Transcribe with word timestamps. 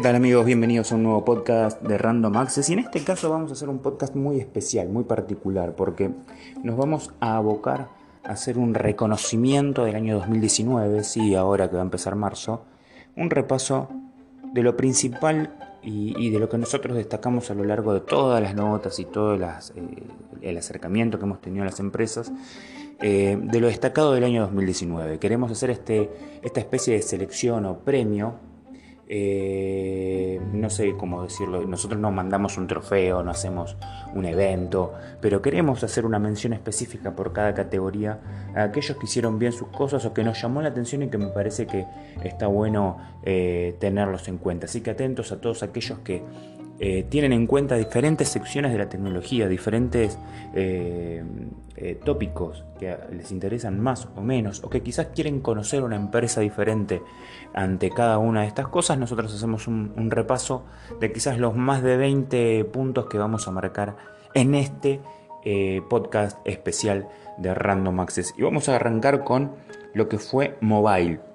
¿Qué 0.00 0.04
tal 0.04 0.16
amigos? 0.16 0.46
Bienvenidos 0.46 0.92
a 0.92 0.94
un 0.94 1.02
nuevo 1.02 1.26
podcast 1.26 1.82
de 1.82 1.98
Random 1.98 2.34
Access 2.34 2.70
y 2.70 2.72
en 2.72 2.78
este 2.78 3.04
caso 3.04 3.28
vamos 3.28 3.50
a 3.50 3.52
hacer 3.52 3.68
un 3.68 3.80
podcast 3.80 4.16
muy 4.16 4.40
especial, 4.40 4.88
muy 4.88 5.04
particular, 5.04 5.74
porque 5.76 6.10
nos 6.62 6.78
vamos 6.78 7.10
a 7.20 7.36
abocar 7.36 7.90
a 8.24 8.30
hacer 8.30 8.56
un 8.56 8.72
reconocimiento 8.72 9.84
del 9.84 9.96
año 9.96 10.16
2019, 10.16 11.04
sí, 11.04 11.34
ahora 11.34 11.68
que 11.68 11.76
va 11.76 11.82
a 11.82 11.84
empezar 11.84 12.16
marzo, 12.16 12.64
un 13.14 13.28
repaso 13.28 13.90
de 14.54 14.62
lo 14.62 14.74
principal 14.74 15.54
y, 15.82 16.30
de 16.30 16.38
lo 16.38 16.48
que 16.48 16.56
nosotros 16.56 16.96
destacamos 16.96 17.50
a 17.50 17.54
lo 17.54 17.64
largo 17.64 17.92
de 17.92 18.00
todas 18.00 18.42
las 18.42 18.54
notas 18.54 18.98
y 19.00 19.04
todo 19.04 19.34
eh, 19.34 19.42
el 20.40 20.56
acercamiento 20.56 21.18
que 21.18 21.26
hemos 21.26 21.42
tenido 21.42 21.64
a 21.64 21.66
las 21.66 21.78
empresas 21.78 22.32
eh, 23.02 23.38
de 23.38 23.60
lo 23.60 23.66
destacado 23.66 24.14
del 24.14 24.24
año 24.24 24.40
2019. 24.44 25.18
Queremos 25.18 25.52
hacer 25.52 25.68
este, 25.68 26.08
esta 26.40 26.60
especie 26.60 26.94
de 26.94 27.02
selección 27.02 27.66
o 27.66 27.80
premio 27.80 28.48
eh, 29.12 30.40
no 30.52 30.70
sé 30.70 30.94
cómo 30.96 31.24
decirlo, 31.24 31.66
nosotros 31.66 32.00
no 32.00 32.12
mandamos 32.12 32.56
un 32.56 32.68
trofeo, 32.68 33.24
no 33.24 33.32
hacemos 33.32 33.76
un 34.14 34.24
evento, 34.24 34.94
pero 35.20 35.42
queremos 35.42 35.82
hacer 35.82 36.06
una 36.06 36.20
mención 36.20 36.52
específica 36.52 37.16
por 37.16 37.32
cada 37.32 37.52
categoría 37.52 38.20
a 38.54 38.62
aquellos 38.62 38.96
que 38.96 39.06
hicieron 39.06 39.40
bien 39.40 39.50
sus 39.50 39.66
cosas 39.66 40.04
o 40.04 40.14
que 40.14 40.22
nos 40.22 40.40
llamó 40.40 40.62
la 40.62 40.68
atención 40.68 41.02
y 41.02 41.08
que 41.08 41.18
me 41.18 41.26
parece 41.26 41.66
que 41.66 41.86
está 42.22 42.46
bueno 42.46 42.98
eh, 43.24 43.74
tenerlos 43.80 44.28
en 44.28 44.38
cuenta. 44.38 44.66
Así 44.66 44.80
que 44.80 44.90
atentos 44.90 45.32
a 45.32 45.40
todos 45.40 45.64
aquellos 45.64 45.98
que 45.98 46.22
eh, 46.82 47.04
tienen 47.10 47.34
en 47.34 47.46
cuenta 47.46 47.74
diferentes 47.76 48.30
secciones 48.30 48.72
de 48.72 48.78
la 48.78 48.88
tecnología, 48.88 49.48
diferentes 49.48 50.18
eh, 50.54 51.22
eh, 51.76 52.00
tópicos 52.02 52.64
que 52.78 52.96
les 53.12 53.30
interesan 53.32 53.78
más 53.78 54.08
o 54.16 54.22
menos, 54.22 54.64
o 54.64 54.70
que 54.70 54.80
quizás 54.82 55.08
quieren 55.14 55.40
conocer 55.40 55.82
una 55.82 55.96
empresa 55.96 56.40
diferente 56.40 57.02
ante 57.52 57.90
cada 57.90 58.16
una 58.16 58.42
de 58.42 58.46
estas 58.46 58.68
cosas, 58.68 58.96
nosotros 58.96 59.34
hacemos 59.34 59.68
un, 59.68 59.92
un 59.94 60.10
repaso 60.10 60.64
de 60.98 61.12
quizás 61.12 61.38
los 61.38 61.54
más 61.54 61.82
de 61.82 61.98
20 61.98 62.64
puntos 62.72 63.08
que 63.10 63.18
vamos 63.18 63.46
a 63.46 63.50
marcar 63.50 63.96
en 64.32 64.54
este 64.54 65.00
podcast 65.88 66.38
especial 66.46 67.08
de 67.38 67.54
Random 67.54 67.98
Access. 68.00 68.34
Y 68.36 68.42
vamos 68.42 68.68
a 68.68 68.76
arrancar 68.76 69.24
con 69.24 69.52
lo 69.94 70.08
que 70.08 70.18
fue 70.18 70.56
mobile. 70.60 71.29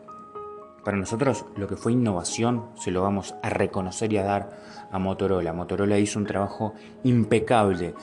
Para 0.86 0.98
nosotros 0.98 1.46
lo 1.58 1.68
que 1.68 1.78
fue 1.78 1.94
innovación 1.94 2.66
se 2.76 2.92
lo 2.92 3.02
vamos 3.02 3.34
a 3.42 3.50
reconocer 3.50 4.14
y 4.14 4.18
a 4.18 4.24
dar 4.24 4.52
a 4.92 5.00
Motorola. 5.00 5.52
Motorola 5.52 5.98
hizo 5.98 6.20
un 6.20 6.28
trabajo 6.28 6.76
impecable, 7.04 7.96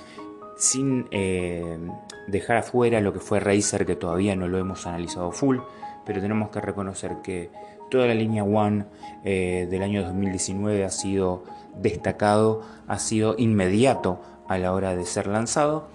sin 0.56 1.06
eh, 1.12 1.78
dejar 2.26 2.56
afuera 2.56 3.00
lo 3.00 3.12
que 3.12 3.20
fue 3.20 3.38
Razer, 3.38 3.86
que 3.86 3.94
todavía 3.94 4.34
no 4.34 4.48
lo 4.48 4.58
hemos 4.58 4.84
analizado 4.84 5.30
full, 5.30 5.58
pero 6.04 6.20
tenemos 6.20 6.50
que 6.50 6.60
reconocer 6.60 7.18
que 7.22 7.50
toda 7.88 8.08
la 8.08 8.14
línea 8.14 8.42
One 8.42 8.86
eh, 9.22 9.68
del 9.70 9.84
año 9.84 10.02
2019 10.02 10.84
ha 10.84 10.90
sido 10.90 11.44
destacado, 11.76 12.62
ha 12.88 12.98
sido 12.98 13.36
inmediato 13.38 14.20
a 14.48 14.58
la 14.58 14.72
hora 14.72 14.96
de 14.96 15.06
ser 15.06 15.28
lanzado 15.28 15.86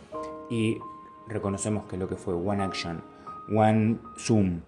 y 0.50 0.78
reconocemos 1.28 1.86
que 1.88 1.98
lo 1.98 2.08
que 2.08 2.16
fue 2.16 2.34
One 2.34 2.64
Action, 2.64 3.04
One 3.54 3.98
Zoom, 4.18 4.62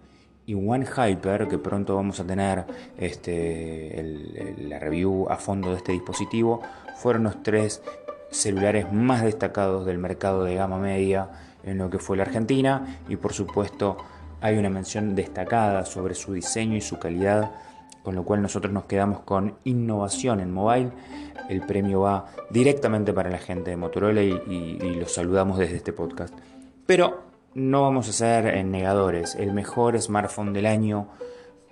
y 0.50 0.54
One 0.54 0.84
Hyper, 0.84 1.46
que 1.46 1.58
pronto 1.58 1.94
vamos 1.94 2.18
a 2.18 2.24
tener 2.24 2.64
este, 2.98 4.56
la 4.58 4.80
review 4.80 5.28
a 5.30 5.36
fondo 5.36 5.70
de 5.70 5.76
este 5.76 5.92
dispositivo, 5.92 6.60
fueron 6.96 7.22
los 7.22 7.40
tres 7.44 7.80
celulares 8.32 8.92
más 8.92 9.22
destacados 9.22 9.86
del 9.86 9.98
mercado 9.98 10.42
de 10.42 10.56
gama 10.56 10.78
media 10.78 11.28
en 11.62 11.78
lo 11.78 11.88
que 11.88 12.00
fue 12.00 12.16
la 12.16 12.24
Argentina 12.24 12.98
y 13.08 13.14
por 13.14 13.32
supuesto 13.32 13.96
hay 14.40 14.58
una 14.58 14.70
mención 14.70 15.14
destacada 15.14 15.84
sobre 15.84 16.16
su 16.16 16.32
diseño 16.32 16.76
y 16.76 16.80
su 16.80 16.98
calidad, 16.98 17.52
con 18.02 18.16
lo 18.16 18.24
cual 18.24 18.42
nosotros 18.42 18.72
nos 18.72 18.86
quedamos 18.86 19.20
con 19.20 19.54
innovación 19.62 20.40
en 20.40 20.52
mobile. 20.52 20.90
El 21.48 21.60
premio 21.60 22.00
va 22.00 22.26
directamente 22.50 23.12
para 23.12 23.30
la 23.30 23.38
gente 23.38 23.70
de 23.70 23.76
Motorola 23.76 24.20
y, 24.20 24.32
y 24.48 24.94
los 24.96 25.14
saludamos 25.14 25.58
desde 25.58 25.76
este 25.76 25.92
podcast. 25.92 26.34
Pero 26.86 27.29
no 27.54 27.82
vamos 27.82 28.08
a 28.08 28.12
ser 28.12 28.64
negadores. 28.64 29.34
El 29.34 29.52
mejor 29.52 30.00
smartphone 30.00 30.52
del 30.52 30.66
año 30.66 31.08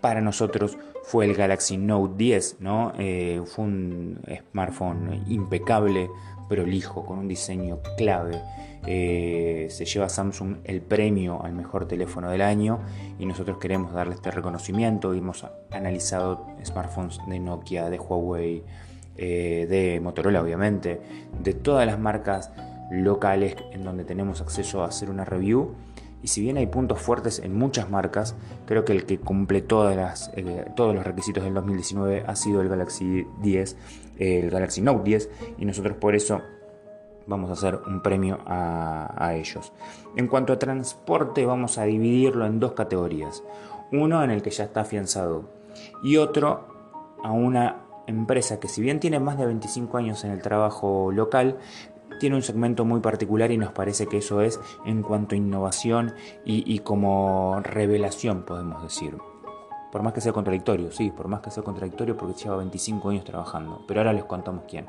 para 0.01 0.21
nosotros 0.21 0.79
fue 1.05 1.25
el 1.25 1.35
Galaxy 1.35 1.77
Note 1.77 2.15
10, 2.17 2.57
¿no? 2.61 2.93
Eh, 2.99 3.41
fue 3.47 3.65
un 3.65 4.21
smartphone 4.51 5.25
impecable, 5.29 6.09
prolijo, 6.49 7.05
con 7.05 7.19
un 7.19 7.29
diseño 7.29 7.81
clave. 7.97 8.41
Eh, 8.87 9.67
se 9.71 9.85
lleva 9.85 10.09
Samsung 10.09 10.59
el 10.65 10.83
premio 10.83 11.43
al 11.43 11.53
mejor 11.53 11.87
teléfono 11.87 12.31
del 12.31 12.43
año 12.43 12.81
y 13.19 13.27
nosotros 13.27 13.59
queremos 13.59 13.93
darle 13.93 14.15
este 14.15 14.31
reconocimiento. 14.31 15.13
Hemos 15.15 15.47
analizado 15.71 16.47
smartphones 16.65 17.19
de 17.27 17.41
Nokia, 17.41 17.91
de 17.91 17.99
Huawei, 17.99 18.63
eh, 19.17 19.67
de 19.69 20.01
Motorola 20.01 20.41
obviamente, 20.41 21.01
de 21.43 21.55
todas 21.55 21.87
las 21.87 21.99
marcas 21.99 22.53
locales 22.91 23.57
en 23.73 23.85
donde 23.85 24.05
tenemos 24.05 24.41
acceso 24.41 24.83
a 24.83 24.87
hacer 24.87 25.11
una 25.11 25.25
review. 25.25 25.75
Y 26.23 26.29
si 26.29 26.41
bien 26.41 26.57
hay 26.57 26.67
puntos 26.67 27.01
fuertes 27.01 27.39
en 27.39 27.57
muchas 27.57 27.91
marcas, 27.91 28.35
creo 28.67 28.85
que 28.85 28.93
el 28.93 29.07
que 29.07 29.21
cumple 29.21 29.59
eh, 29.59 29.65
todos 30.75 30.95
los 30.95 31.05
requisitos 31.05 31.45
del 31.45 31.55
2019 31.55 32.25
ha 32.27 32.35
sido 32.35 32.61
el 32.61 32.69
Galaxy 32.69 33.25
10, 33.41 33.77
el 34.19 34.51
Galaxy 34.51 34.81
Note 34.81 35.05
10, 35.05 35.31
y 35.59 35.65
nosotros 35.65 35.97
por 35.97 36.17
eso 36.17 36.41
vamos 37.29 37.51
a 37.51 37.53
hacer 37.53 37.79
un 37.87 38.03
premio 38.03 38.41
a, 38.47 39.15
a 39.17 39.37
ellos. 39.37 39.73
En 40.17 40.27
cuanto 40.27 40.53
a 40.53 40.59
transporte, 40.59 41.47
vamos 41.47 41.79
a 41.79 41.85
dividirlo 41.85 42.47
en 42.47 42.59
dos 42.59 42.73
categorías. 42.73 43.45
Uno 43.93 44.25
en 44.25 44.31
el 44.31 44.43
que 44.43 44.51
ya 44.51 44.65
está 44.65 44.81
afianzado 44.81 45.45
y 46.03 46.17
otro 46.17 46.67
a 47.23 47.31
una 47.31 47.85
empresa 48.07 48.59
que 48.59 48.69
si 48.69 48.83
bien 48.83 49.01
tiene 49.01 49.21
más 49.21 49.39
de 49.39 49.47
25 49.47 49.97
años 49.99 50.25
en 50.25 50.33
el 50.33 50.43
trabajo 50.43 51.13
local, 51.13 51.59
tiene 52.19 52.37
un 52.37 52.43
segmento 52.43 52.85
muy 52.85 53.01
particular 53.01 53.51
y 53.51 53.57
nos 53.57 53.73
parece 53.73 54.07
que 54.07 54.19
eso 54.19 54.41
es 54.41 54.61
en 54.85 55.03
cuanto 55.03 55.35
a 55.35 55.39
innovación 55.39 56.15
y, 56.45 56.79
como 56.81 57.61
revelación, 57.63 58.45
podemos 58.45 58.83
decir. 58.83 59.17
Por 59.91 60.03
más 60.03 60.13
que 60.13 60.21
sea 60.21 60.33
contradictorio, 60.33 60.93
sí, 60.93 61.11
por 61.11 61.29
más 61.29 61.41
que 61.41 61.51
sea 61.51 61.63
contradictorio 61.63 62.15
porque 62.15 62.35
lleva 62.35 62.57
25 62.59 63.09
años 63.09 63.25
trabajando. 63.25 63.85
Pero 63.89 64.01
ahora 64.01 64.13
les 64.13 64.25
contamos 64.25 64.65
quién. 64.69 64.87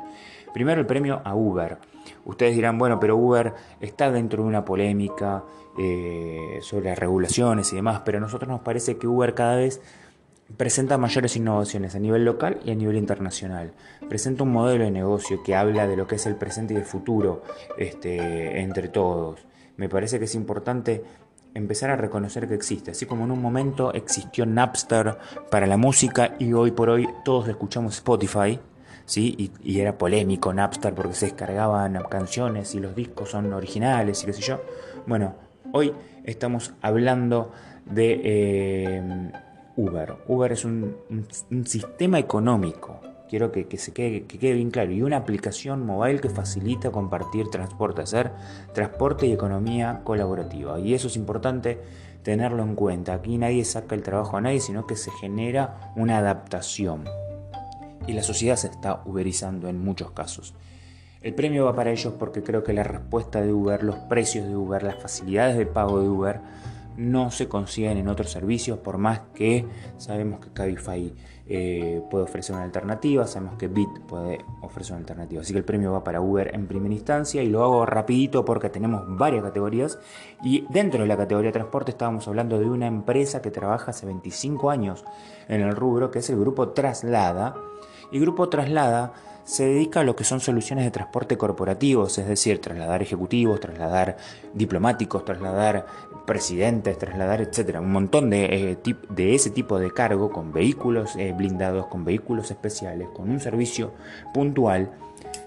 Primero 0.53 0.81
el 0.81 0.87
premio 0.87 1.21
a 1.23 1.35
Uber. 1.35 1.77
Ustedes 2.25 2.55
dirán, 2.55 2.77
bueno, 2.77 2.99
pero 2.99 3.15
Uber 3.15 3.53
está 3.79 4.11
dentro 4.11 4.43
de 4.43 4.49
una 4.49 4.65
polémica 4.65 5.43
eh, 5.77 6.59
sobre 6.61 6.89
las 6.89 6.99
regulaciones 6.99 7.71
y 7.71 7.77
demás, 7.77 8.01
pero 8.03 8.17
a 8.17 8.21
nosotros 8.21 8.49
nos 8.49 8.61
parece 8.61 8.97
que 8.97 9.07
Uber 9.07 9.33
cada 9.33 9.55
vez 9.55 9.81
presenta 10.57 10.97
mayores 10.97 11.35
innovaciones 11.35 11.95
a 11.95 11.99
nivel 11.99 12.25
local 12.25 12.59
y 12.65 12.71
a 12.71 12.75
nivel 12.75 12.97
internacional. 12.97 13.71
Presenta 14.07 14.43
un 14.43 14.51
modelo 14.51 14.83
de 14.83 14.91
negocio 14.91 15.43
que 15.43 15.55
habla 15.55 15.87
de 15.87 15.95
lo 15.95 16.07
que 16.07 16.15
es 16.15 16.25
el 16.25 16.35
presente 16.35 16.73
y 16.73 16.77
el 16.77 16.85
futuro 16.85 17.43
este, 17.77 18.59
entre 18.59 18.89
todos. 18.89 19.45
Me 19.77 19.89
parece 19.89 20.19
que 20.19 20.25
es 20.25 20.35
importante 20.35 21.03
empezar 21.53 21.89
a 21.89 21.95
reconocer 21.95 22.47
que 22.47 22.53
existe, 22.53 22.91
así 22.91 23.05
como 23.05 23.25
en 23.25 23.31
un 23.31 23.41
momento 23.41 23.93
existió 23.93 24.45
Napster 24.45 25.17
para 25.49 25.65
la 25.65 25.77
música 25.77 26.35
y 26.37 26.53
hoy 26.53 26.71
por 26.71 26.89
hoy 26.89 27.07
todos 27.25 27.47
escuchamos 27.47 27.95
Spotify, 27.95 28.59
¿sí? 29.05 29.51
Y, 29.63 29.79
era 29.79 29.97
polémico 29.97 30.53
Napster 30.53 30.93
porque 30.93 31.13
se 31.13 31.27
descargaban 31.27 31.97
canciones 32.09 32.75
y 32.75 32.79
los 32.79 32.95
discos 32.95 33.31
son 33.31 33.51
originales 33.53 34.21
y 34.23 34.25
qué 34.25 34.33
sé 34.33 34.41
yo. 34.41 34.61
Bueno, 35.07 35.35
hoy 35.71 35.93
estamos 36.23 36.73
hablando 36.81 37.51
de... 37.85 38.21
Eh, 38.23 39.31
Uber. 39.79 40.15
Uber 40.27 40.51
es 40.51 40.65
un, 40.65 40.97
sistema 41.65 42.19
económico, 42.19 42.99
quiero 43.29 43.51
que, 43.51 43.65
se 43.77 43.93
quede, 43.93 44.25
que 44.25 44.37
quede 44.37 44.53
bien 44.53 44.71
claro, 44.71 44.91
y 44.91 45.01
una 45.01 45.17
aplicación 45.17 45.85
mobile 45.85 46.19
que 46.19 46.29
facilita 46.29 46.91
compartir 46.91 47.49
transporte, 47.49 48.01
hacer 48.01 48.31
transporte 48.73 49.25
y 49.25 49.31
economía 49.31 50.01
colaborativa. 50.03 50.79
Y 50.79 50.93
eso 50.93 51.07
es 51.07 51.15
importante 51.15 51.79
tenerlo 52.23 52.61
en 52.63 52.75
cuenta. 52.75 53.13
Aquí 53.13 53.37
nadie 53.37 53.63
saca 53.63 53.95
el 53.95 54.03
trabajo 54.03 54.35
a 54.35 54.41
nadie, 54.41 54.59
sino 54.59 54.85
que 54.85 54.97
se 54.97 55.11
genera 55.11 55.93
una 55.95 56.17
adaptación. 56.17 57.05
Y 58.05 58.13
la 58.13 58.23
sociedad 58.23 58.57
se 58.57 58.67
está 58.67 59.01
uberizando 59.05 59.69
en 59.69 59.79
muchos 59.79 60.11
casos. 60.11 60.53
El 61.21 61.35
premio 61.35 61.65
va 61.65 61.75
para 61.75 61.91
ellos 61.91 62.13
porque 62.17 62.43
creo 62.43 62.63
que 62.63 62.73
la 62.73 62.83
respuesta 62.83 63.41
de 63.41 63.53
Uber, 63.53 63.83
los 63.83 63.97
precios 63.97 64.47
de 64.47 64.55
Uber, 64.55 64.83
las 64.83 65.01
facilidades 65.01 65.57
de 65.57 65.65
pago 65.65 66.01
de 66.01 66.09
Uber, 66.09 66.39
no 66.99 67.31
se 67.31 67.47
consiguen 67.47 67.97
en 67.97 68.09
otros 68.09 68.29
servicios, 68.29 68.77
por 68.79 68.97
más 68.97 69.21
que 69.33 69.65
sabemos 69.97 70.41
que 70.41 70.51
Cabify 70.51 71.15
eh, 71.47 72.01
puede 72.11 72.25
ofrecer 72.25 72.55
una 72.55 72.65
alternativa, 72.65 73.25
sabemos 73.25 73.55
que 73.57 73.69
Bit 73.69 74.01
puede 74.05 74.39
ofrecer 74.61 74.93
una 74.93 74.99
alternativa. 74.99 75.41
Así 75.41 75.53
que 75.53 75.59
el 75.59 75.65
premio 75.65 75.93
va 75.93 76.03
para 76.03 76.19
Uber 76.19 76.53
en 76.53 76.67
primera 76.67 76.93
instancia 76.93 77.41
y 77.41 77.47
lo 77.47 77.63
hago 77.63 77.85
rapidito 77.85 78.43
porque 78.43 78.69
tenemos 78.69 79.03
varias 79.07 79.43
categorías 79.43 79.97
y 80.43 80.65
dentro 80.69 81.01
de 81.01 81.07
la 81.07 81.15
categoría 81.15 81.47
de 81.47 81.53
transporte 81.53 81.91
estábamos 81.91 82.27
hablando 82.27 82.59
de 82.59 82.69
una 82.69 82.87
empresa 82.87 83.41
que 83.41 83.49
trabaja 83.49 83.91
hace 83.91 84.05
25 84.05 84.69
años 84.69 85.05
en 85.47 85.61
el 85.61 85.75
rubro, 85.75 86.11
que 86.11 86.19
es 86.19 86.29
el 86.29 86.39
grupo 86.39 86.69
Traslada. 86.69 87.55
Y 88.11 88.19
Grupo 88.19 88.49
Traslada 88.49 89.13
se 89.49 89.65
dedica 89.65 90.01
a 90.01 90.03
lo 90.03 90.15
que 90.15 90.23
son 90.23 90.41
soluciones 90.41 90.85
de 90.85 90.91
transporte 90.91 91.35
corporativos, 91.35 92.19
es 92.19 92.27
decir, 92.27 92.61
trasladar 92.61 93.01
ejecutivos, 93.01 93.59
trasladar 93.59 94.15
diplomáticos, 94.53 95.25
trasladar 95.25 95.87
presidentes, 96.27 96.99
trasladar, 96.99 97.41
etcétera, 97.41 97.81
un 97.81 97.91
montón 97.91 98.29
de, 98.29 98.45
eh, 98.45 98.77
de 99.09 99.33
ese 99.33 99.49
tipo 99.49 99.79
de 99.79 99.91
cargo 99.91 100.31
con 100.31 100.53
vehículos 100.53 101.15
eh, 101.15 101.33
blindados, 101.35 101.87
con 101.87 102.05
vehículos 102.05 102.51
especiales, 102.51 103.07
con 103.11 103.31
un 103.31 103.39
servicio 103.39 103.91
puntual, 104.35 104.91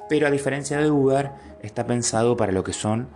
pero 0.09 0.27
a 0.27 0.33
diferencia 0.33 0.79
de 0.79 0.91
Uber, 0.91 1.31
está 1.63 1.87
pensado 1.87 2.37
para 2.37 2.51
lo 2.51 2.65
que 2.65 2.73
son 2.73 3.07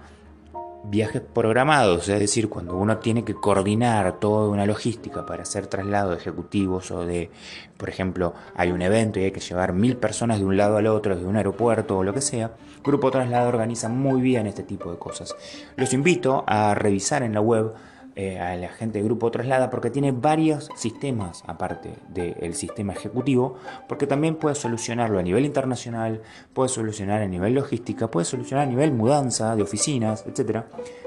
viajes 0.88 1.20
programados, 1.20 2.08
es 2.08 2.20
decir, 2.20 2.48
cuando 2.48 2.76
uno 2.76 2.98
tiene 2.98 3.24
que 3.24 3.34
coordinar 3.34 4.20
toda 4.20 4.48
una 4.48 4.66
logística 4.66 5.26
para 5.26 5.42
hacer 5.42 5.66
traslado 5.66 6.10
de 6.10 6.16
ejecutivos 6.16 6.90
o 6.90 7.04
de, 7.04 7.30
por 7.76 7.88
ejemplo, 7.88 8.34
hay 8.54 8.70
un 8.70 8.82
evento 8.82 9.18
y 9.18 9.24
hay 9.24 9.32
que 9.32 9.40
llevar 9.40 9.72
mil 9.72 9.96
personas 9.96 10.38
de 10.38 10.44
un 10.44 10.56
lado 10.56 10.76
al 10.76 10.86
otro, 10.86 11.16
de 11.16 11.24
un 11.24 11.36
aeropuerto 11.36 11.98
o 11.98 12.04
lo 12.04 12.14
que 12.14 12.20
sea, 12.20 12.52
Grupo 12.84 13.10
Traslado 13.10 13.48
organiza 13.48 13.88
muy 13.88 14.20
bien 14.20 14.46
este 14.46 14.62
tipo 14.62 14.92
de 14.92 14.98
cosas. 14.98 15.34
Los 15.76 15.92
invito 15.92 16.44
a 16.46 16.74
revisar 16.74 17.24
en 17.24 17.34
la 17.34 17.40
web 17.40 17.72
eh, 18.18 18.38
a 18.38 18.56
la 18.56 18.70
gente 18.70 18.96
de 18.96 19.04
Grupo 19.04 19.30
Traslada 19.30 19.68
porque 19.68 19.90
tiene 19.90 20.10
varios 20.10 20.70
sistemas 20.74 21.44
aparte 21.46 21.90
del 22.08 22.54
sistema 22.54 22.94
ejecutivo, 22.94 23.56
porque 23.86 24.06
también 24.06 24.36
puede 24.36 24.54
solucionarlo 24.54 25.18
a 25.18 25.22
nivel 25.22 25.44
internacional, 25.44 26.22
puede 26.54 26.70
solucionar 26.70 27.20
a 27.20 27.28
nivel 27.28 27.52
logística, 27.52 28.10
puede 28.10 28.24
solucionar 28.24 28.66
a 28.66 28.70
nivel 28.70 28.92
mudanza 28.92 29.54
de 29.54 29.62
oficinas, 29.62 30.24
etc. 30.26 30.62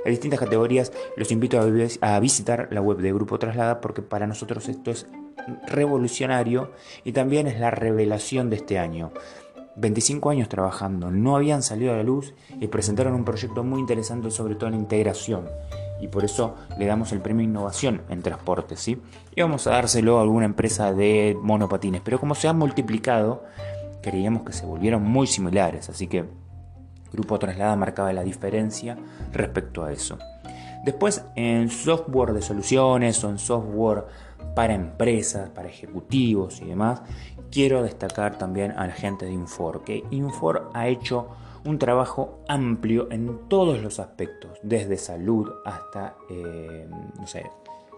En 0.05 0.11
distintas 0.11 0.39
categorías 0.39 0.93
los 1.17 1.31
invito 1.31 1.59
a, 1.59 2.15
a 2.15 2.19
visitar 2.19 2.67
la 2.69 2.79
web 2.79 2.99
de 2.99 3.11
Grupo 3.11 3.39
Traslada 3.39 3.81
porque 3.81 4.03
para 4.03 4.27
nosotros 4.27 4.69
esto 4.69 4.91
es 4.91 5.07
revolucionario 5.65 6.73
y 7.03 7.13
también 7.13 7.47
es 7.47 7.59
la 7.59 7.71
revelación 7.71 8.51
de 8.51 8.57
este 8.57 8.77
año. 8.77 9.11
25 9.77 10.29
años 10.29 10.47
trabajando, 10.47 11.09
no 11.09 11.35
habían 11.35 11.63
salido 11.63 11.91
a 11.91 11.97
la 11.97 12.03
luz 12.03 12.35
y 12.59 12.67
presentaron 12.67 13.13
un 13.13 13.25
proyecto 13.25 13.63
muy 13.63 13.79
interesante 13.79 14.29
sobre 14.29 14.53
todo 14.53 14.69
en 14.69 14.75
integración 14.75 15.47
y 15.99 16.07
por 16.07 16.23
eso 16.23 16.55
le 16.77 16.85
damos 16.85 17.11
el 17.11 17.21
premio 17.21 17.43
Innovación 17.43 18.01
en 18.09 18.21
Transporte, 18.21 18.75
¿sí? 18.75 19.01
Y 19.35 19.41
vamos 19.41 19.67
a 19.67 19.71
dárselo 19.71 20.19
a 20.19 20.21
alguna 20.21 20.45
empresa 20.45 20.93
de 20.93 21.37
monopatines, 21.41 22.01
pero 22.03 22.19
como 22.19 22.35
se 22.35 22.47
han 22.47 22.57
multiplicado, 22.57 23.43
creíamos 24.01 24.43
que 24.43 24.53
se 24.53 24.65
volvieron 24.65 25.03
muy 25.03 25.27
similares, 25.27 25.89
así 25.89 26.07
que 26.07 26.25
Grupo 27.11 27.39
Traslada 27.39 27.75
marcaba 27.75 28.13
la 28.13 28.23
diferencia 28.23 28.97
respecto 29.33 29.83
a 29.83 29.91
eso. 29.91 30.17
Después, 30.85 31.25
en 31.35 31.69
software 31.69 32.33
de 32.33 32.41
soluciones 32.41 33.21
o 33.23 33.29
en 33.29 33.39
software 33.39 34.05
para 34.55 34.73
empresas, 34.73 35.49
para 35.49 35.67
ejecutivos 35.67 36.61
y 36.61 36.65
demás, 36.65 37.01
quiero 37.51 37.83
destacar 37.83 38.37
también 38.37 38.71
a 38.71 38.87
la 38.87 38.93
gente 38.93 39.25
de 39.25 39.33
Infor, 39.33 39.83
que 39.83 40.03
Infor 40.11 40.69
ha 40.73 40.87
hecho 40.87 41.27
un 41.65 41.79
trabajo 41.79 42.43
amplio 42.47 43.07
en 43.11 43.47
todos 43.47 43.81
los 43.81 43.99
aspectos, 43.99 44.57
desde 44.63 44.97
salud 44.97 45.49
hasta, 45.65 46.15
eh, 46.29 46.87
no 47.19 47.27
sé, 47.27 47.49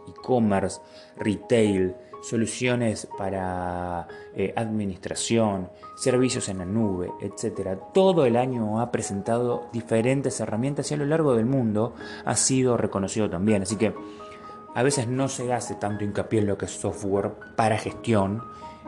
e-commerce, 0.08 0.82
retail, 1.18 1.96
soluciones 2.22 3.08
para 3.18 4.08
eh, 4.36 4.54
administración, 4.56 5.70
servicios 5.96 6.50
en 6.50 6.60
la 6.60 6.66
nube, 6.66 7.12
etc. 7.22 7.80
Todo 7.94 8.26
el 8.26 8.38
año 8.38 8.80
ha 8.80 8.92
presentado 8.92 9.68
diferentes 9.74 10.40
herramientas 10.40 10.90
y 10.92 10.94
a 10.94 10.98
lo 10.98 11.06
largo 11.06 11.36
del 11.36 11.46
mundo 11.46 11.96
ha 12.26 12.36
sido 12.36 12.78
reconocido 12.78 13.30
también. 13.30 13.64
Así 13.64 13.76
que 13.76 13.94
a 14.74 14.84
veces 14.84 15.08
no 15.08 15.28
se 15.28 15.52
hace 15.52 15.76
tanto 15.76 16.04
hincapié 16.04 16.40
en 16.40 16.48
lo 16.48 16.58
que 16.58 16.66
es 16.66 16.72
software 16.72 17.32
para 17.56 17.78
gestión, 17.78 18.44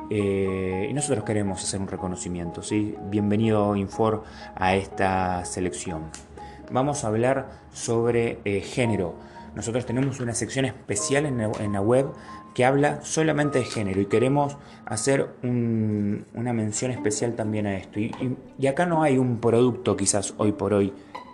eh, 0.10 0.88
y 0.90 0.94
nosotros 0.94 1.24
queremos 1.24 1.64
hacer 1.64 1.80
un 1.80 1.88
reconocimiento. 1.88 2.62
¿sí? 2.62 2.96
Bienvenido 3.10 3.76
Infor 3.76 4.24
a 4.56 4.76
esta 4.76 5.44
selección. 5.46 6.04
Vamos 6.72 7.04
a 7.04 7.08
hablar 7.08 7.50
sobre 7.72 8.40
eh, 8.46 8.62
género. 8.62 9.16
Nosotros 9.56 9.86
tenemos 9.86 10.20
una 10.20 10.34
sección 10.34 10.66
especial 10.66 11.26
en 11.26 11.74
la, 11.74 11.82
web 11.82 12.08
que 12.56 12.66
habla 12.66 13.04
solamente 13.04 13.60
de 13.60 13.66
género 13.66 14.02
y 14.02 14.08
queremos 14.08 14.58
hacer 14.86 15.30
una 15.44 16.54
mención 16.54 16.90
especial 16.90 17.36
también 17.36 17.68
a 17.68 17.78
esto. 17.78 18.00
y 18.00 18.68
acá 18.68 18.88
no 18.88 19.04
hay 19.04 19.20
un 19.20 19.40
producto 19.40 19.96
quizás 19.96 20.34
hoy 20.38 20.54
por 20.54 20.74
hoy 20.74 20.94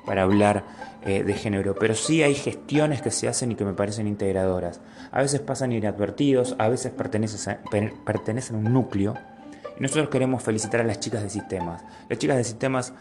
para 0.09 0.23
hablar 0.23 0.63
eh, 1.05 1.21
de 1.23 1.33
género, 1.35 1.75
pero 1.75 1.93
sí 1.93 2.23
hay 2.23 2.33
gestiones 2.33 3.03
que 3.03 3.11
se 3.11 3.27
hacen 3.27 3.51
y 3.51 3.55
que 3.55 3.63
me 3.63 3.73
parecen 3.73 4.07
integradoras. 4.07 4.81
A 5.11 5.21
veces 5.21 5.39
pasan 5.39 5.71
inadvertidos, 5.71 6.55
a 6.57 6.67
veces 6.67 6.91
pertenecen 6.91 7.53
a, 7.53 7.59
pertenecen 8.03 8.55
un 8.55 8.73
núcleo. 8.73 9.13
Y 9.77 9.83
nosotros 9.83 10.09
queremos 10.09 10.41
felicitar 10.41 10.81
a 10.81 10.83
las 10.83 10.99
chicas 10.99 11.21
de 11.21 11.29
sistemas. 11.29 11.83
Las 12.09 12.17
chicas 12.17 12.37
de 12.37 12.43
sistemas 12.43 12.91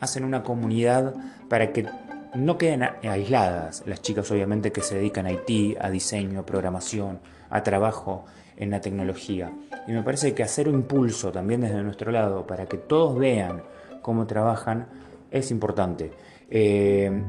hacen 0.00 0.24
una 0.24 0.42
comunidad 0.42 1.12
para 1.50 1.74
que 1.74 1.84
no 2.32 2.56
queden 2.56 2.84
aisladas. 3.02 3.82
Las 3.84 4.00
chicas 4.00 4.30
obviamente 4.30 4.72
que 4.72 4.80
se 4.80 4.94
dedican 4.94 5.26
a 5.26 5.32
IT, 5.32 5.76
a 5.78 5.90
diseño, 5.90 6.46
programación, 6.46 7.20
a 7.50 7.62
trabajo 7.62 8.24
en 8.56 8.70
la 8.70 8.80
tecnología. 8.80 9.52
Y 9.86 9.92
me 9.92 10.02
parece 10.02 10.32
que 10.32 10.42
hacer 10.42 10.70
un 10.70 10.76
impulso 10.76 11.32
también 11.32 11.60
desde 11.60 11.82
nuestro 11.82 12.10
lado 12.10 12.46
para 12.46 12.64
que 12.64 12.78
todos 12.78 13.18
vean 13.18 13.62
cómo 14.00 14.26
trabajan 14.26 14.86
es 15.30 15.50
importante. 15.50 16.12
Eh, 16.50 17.22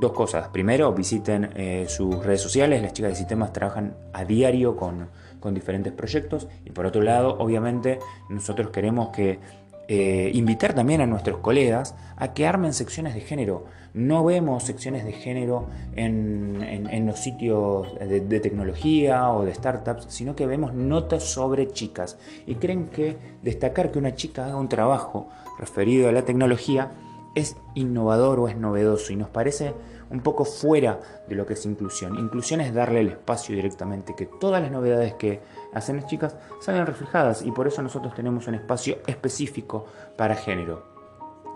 dos 0.00 0.12
cosas. 0.12 0.48
Primero, 0.48 0.92
visiten 0.92 1.50
eh, 1.54 1.86
sus 1.88 2.24
redes 2.24 2.40
sociales. 2.40 2.82
Las 2.82 2.92
chicas 2.92 3.12
de 3.12 3.16
sistemas 3.16 3.52
trabajan 3.52 3.96
a 4.12 4.24
diario 4.24 4.76
con, 4.76 5.08
diferentes 5.54 5.92
proyectos. 5.92 6.48
Y 6.64 6.70
por 6.70 6.86
otro 6.86 7.02
lado, 7.02 7.36
obviamente, 7.38 8.00
nosotros 8.28 8.70
queremos 8.70 9.10
que 9.10 9.38
eh, 9.86 10.32
invitar 10.34 10.74
también 10.74 11.00
a 11.00 11.06
nuestros 11.06 11.38
colegas 11.38 11.94
a 12.16 12.34
que 12.34 12.48
armen 12.48 12.72
secciones 12.72 13.14
de 13.14 13.20
género. 13.20 13.66
No 13.94 14.24
vemos 14.24 14.64
secciones 14.64 15.04
de 15.04 15.12
género 15.12 15.68
en, 15.94 17.06
los 17.06 17.20
sitios 17.20 17.96
de, 18.00 18.40
tecnología 18.40 19.30
o 19.30 19.44
de 19.44 19.54
startups, 19.54 20.06
sino 20.08 20.34
que 20.34 20.46
vemos 20.46 20.74
notas 20.74 21.22
sobre 21.22 21.68
chicas. 21.68 22.18
Y 22.44 22.56
creen 22.56 22.88
que 22.88 23.16
destacar 23.44 23.92
que 23.92 24.00
una 24.00 24.16
chica 24.16 24.46
haga 24.46 24.56
un 24.56 24.68
trabajo 24.68 25.28
referido 25.60 26.08
a 26.08 26.12
la 26.12 26.22
tecnología 26.22 26.90
es 27.36 27.56
innovador 27.74 28.40
o 28.40 28.48
es 28.48 28.56
novedoso 28.56 29.12
y 29.12 29.16
nos 29.16 29.28
parece 29.28 29.74
un 30.10 30.20
poco 30.20 30.46
fuera 30.46 31.00
de 31.28 31.34
lo 31.34 31.44
que 31.44 31.52
es 31.52 31.66
inclusión. 31.66 32.18
Inclusión 32.18 32.62
es 32.62 32.72
darle 32.72 33.00
el 33.00 33.08
espacio 33.08 33.54
directamente, 33.54 34.14
que 34.16 34.24
todas 34.24 34.62
las 34.62 34.72
novedades 34.72 35.14
que 35.14 35.42
hacen 35.74 35.96
las 35.96 36.06
chicas 36.06 36.34
salgan 36.60 36.86
reflejadas 36.86 37.42
y 37.42 37.52
por 37.52 37.68
eso 37.68 37.82
nosotros 37.82 38.14
tenemos 38.14 38.48
un 38.48 38.54
espacio 38.54 38.98
específico 39.06 39.84
para 40.16 40.34
género. 40.34 40.96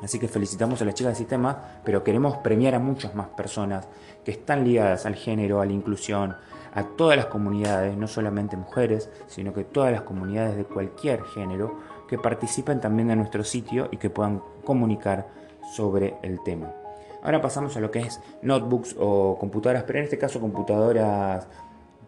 Así 0.03 0.19
que 0.19 0.29
felicitamos 0.29 0.83
a 0.83 0.85
las 0.85 0.95
chicas 0.95 1.13
del 1.13 1.19
sistema, 1.19 1.81
pero 1.83 2.05
queremos 2.05 2.37
premiar 2.39 2.75
a 2.75 2.79
muchas 2.79 3.15
más 3.15 3.29
personas 3.29 3.89
que 4.23 4.33
están 4.33 4.65
ligadas 4.65 5.07
al 5.07 5.15
género, 5.15 5.63
a 5.63 5.67
la 5.67 5.73
inclusión, 5.73 6.37
a 6.75 6.85
todas 6.85 7.17
las 7.17 7.27
comunidades, 7.27 7.97
no 7.97 8.07
solamente 8.07 8.57
mujeres, 8.57 9.11
sino 9.29 9.55
que 9.55 9.65
todas 9.65 9.93
las 9.93 10.03
comunidades 10.03 10.57
de 10.57 10.65
cualquier 10.65 11.25
género 11.25 11.79
que 12.07 12.19
participen 12.19 12.81
también 12.81 13.09
de 13.09 13.17
nuestro 13.17 13.45
sitio 13.45 13.89
y 13.91 13.97
que 13.97 14.11
puedan 14.11 14.43
comunicar 14.65 15.40
sobre 15.75 16.17
el 16.23 16.43
tema. 16.43 16.73
Ahora 17.23 17.41
pasamos 17.41 17.77
a 17.77 17.81
lo 17.81 17.91
que 17.91 18.01
es 18.01 18.21
notebooks 18.43 18.97
o 18.99 19.37
computadoras, 19.39 19.85
pero 19.85 19.99
en 19.99 20.05
este 20.05 20.19
caso 20.19 20.41
computadoras 20.41 21.47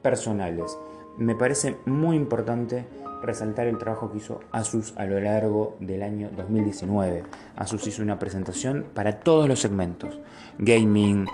personales. 0.00 0.76
Me 1.18 1.34
parece 1.34 1.76
muy 1.84 2.16
importante 2.16 2.86
resaltar 3.22 3.66
el 3.66 3.78
trabajo 3.78 4.10
que 4.10 4.18
hizo 4.18 4.40
Asus 4.50 4.94
a 4.96 5.04
lo 5.04 5.20
largo 5.20 5.76
del 5.80 6.02
año 6.02 6.30
2019. 6.36 7.24
Asus 7.56 7.86
hizo 7.86 8.02
una 8.02 8.18
presentación 8.18 8.86
para 8.94 9.20
todos 9.20 9.48
los 9.48 9.60
segmentos. 9.60 10.18
Gaming, 10.58 11.26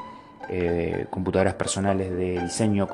eh, 0.50 1.06
computadoras 1.10 1.54
personales 1.54 2.10
de 2.10 2.40
diseño, 2.40 2.88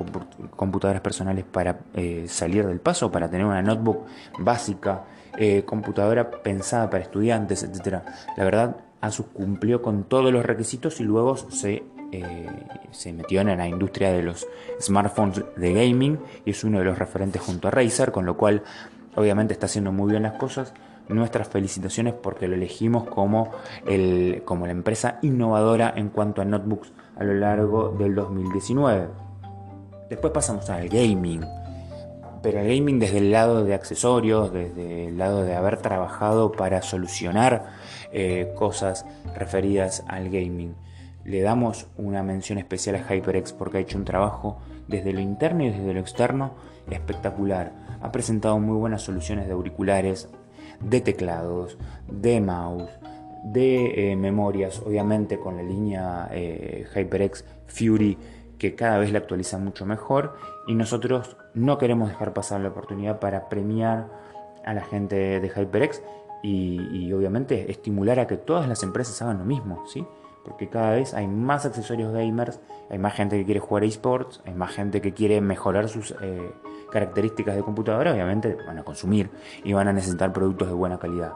computadoras 0.56 1.00
personales 1.00 1.44
para 1.44 1.78
eh, 1.94 2.26
salir 2.28 2.66
del 2.66 2.80
paso, 2.80 3.10
para 3.10 3.28
tener 3.30 3.46
una 3.46 3.62
notebook 3.62 4.06
básica, 4.38 5.04
eh, 5.36 5.62
computadora 5.64 6.30
pensada 6.30 6.90
para 6.90 7.02
estudiantes, 7.02 7.62
etc. 7.62 8.02
La 8.36 8.44
verdad, 8.44 8.76
Cumplió 9.32 9.82
con 9.82 10.04
todos 10.04 10.32
los 10.32 10.44
requisitos 10.46 10.98
y 11.00 11.04
luego 11.04 11.36
se, 11.36 11.84
eh, 12.10 12.48
se 12.90 13.12
metió 13.12 13.42
en 13.42 13.48
la 13.58 13.68
industria 13.68 14.10
de 14.12 14.22
los 14.22 14.46
smartphones 14.80 15.42
de 15.56 15.72
gaming 15.74 16.18
y 16.46 16.50
es 16.50 16.64
uno 16.64 16.78
de 16.78 16.86
los 16.86 16.98
referentes 16.98 17.42
junto 17.42 17.68
a 17.68 17.70
Razer, 17.70 18.12
con 18.12 18.24
lo 18.24 18.36
cual 18.36 18.62
obviamente 19.14 19.52
está 19.52 19.66
haciendo 19.66 19.92
muy 19.92 20.10
bien 20.10 20.22
las 20.22 20.34
cosas. 20.34 20.72
Nuestras 21.08 21.48
felicitaciones 21.48 22.14
porque 22.14 22.48
lo 22.48 22.54
elegimos 22.54 23.04
como, 23.04 23.50
el, 23.86 24.40
como 24.46 24.64
la 24.64 24.72
empresa 24.72 25.18
innovadora 25.20 25.92
en 25.94 26.08
cuanto 26.08 26.40
a 26.40 26.46
notebooks 26.46 26.92
a 27.16 27.24
lo 27.24 27.34
largo 27.34 27.90
del 27.90 28.14
2019. 28.14 29.08
Después 30.08 30.32
pasamos 30.32 30.70
al 30.70 30.88
gaming 30.88 31.44
pero 32.44 32.60
el 32.60 32.68
gaming 32.68 32.98
desde 32.98 33.18
el 33.18 33.30
lado 33.30 33.64
de 33.64 33.72
accesorios, 33.72 34.52
desde 34.52 35.06
el 35.08 35.16
lado 35.16 35.44
de 35.44 35.56
haber 35.56 35.78
trabajado 35.78 36.52
para 36.52 36.82
solucionar 36.82 37.72
eh, 38.14 38.52
cosas 38.54 39.04
referidas 39.34 40.04
al 40.08 40.30
gaming. 40.30 40.74
Le 41.24 41.40
damos 41.40 41.88
una 41.96 42.22
mención 42.22 42.58
especial 42.58 42.96
a 42.96 43.06
HyperX 43.06 43.52
porque 43.52 43.78
ha 43.78 43.80
hecho 43.80 43.98
un 43.98 44.04
trabajo 44.04 44.58
desde 44.88 45.12
lo 45.12 45.20
interno 45.20 45.64
y 45.64 45.70
desde 45.70 45.92
lo 45.92 46.00
externo 46.00 46.52
espectacular. 46.90 47.72
Ha 48.00 48.12
presentado 48.12 48.58
muy 48.60 48.76
buenas 48.76 49.02
soluciones 49.02 49.46
de 49.46 49.52
auriculares, 49.52 50.28
de 50.80 51.00
teclados, 51.00 51.76
de 52.08 52.40
mouse, 52.40 52.90
de 53.44 54.12
eh, 54.12 54.16
memorias, 54.16 54.80
obviamente 54.80 55.38
con 55.38 55.56
la 55.56 55.62
línea 55.62 56.28
eh, 56.30 56.86
HyperX 56.94 57.44
Fury 57.66 58.16
que 58.58 58.74
cada 58.74 58.98
vez 58.98 59.12
la 59.12 59.18
actualiza 59.18 59.58
mucho 59.58 59.84
mejor 59.84 60.36
y 60.66 60.74
nosotros 60.74 61.36
no 61.52 61.78
queremos 61.78 62.08
dejar 62.08 62.32
pasar 62.32 62.60
la 62.60 62.68
oportunidad 62.68 63.18
para 63.18 63.48
premiar 63.48 64.08
a 64.64 64.72
la 64.72 64.82
gente 64.82 65.40
de 65.40 65.48
HyperX 65.48 66.02
y, 66.46 67.12
obviamente 67.12 67.70
estimular 67.70 68.20
a 68.20 68.26
que 68.26 68.36
todas 68.36 68.68
las 68.68 68.82
empresas 68.82 69.20
hagan 69.22 69.38
lo 69.38 69.44
mismo, 69.44 69.84
¿sí? 69.86 70.06
Porque 70.44 70.68
cada 70.68 70.90
vez 70.90 71.14
hay 71.14 71.26
más 71.26 71.64
accesorios 71.64 72.12
gamers, 72.12 72.60
hay 72.90 72.98
más 72.98 73.14
gente 73.14 73.38
que 73.38 73.46
quiere 73.46 73.60
jugar 73.60 73.84
esports, 73.84 74.42
hay 74.44 74.52
más 74.52 74.72
gente 74.72 75.00
que 75.00 75.14
quiere 75.14 75.40
mejorar 75.40 75.88
sus 75.88 76.14
eh, 76.20 76.52
características 76.90 77.56
de 77.56 77.62
computadora, 77.62 78.12
obviamente 78.12 78.58
van 78.66 78.78
a 78.78 78.84
consumir 78.84 79.30
y 79.64 79.72
van 79.72 79.88
a 79.88 79.92
necesitar 79.94 80.34
productos 80.34 80.68
de 80.68 80.74
buena 80.74 80.98
calidad. 80.98 81.32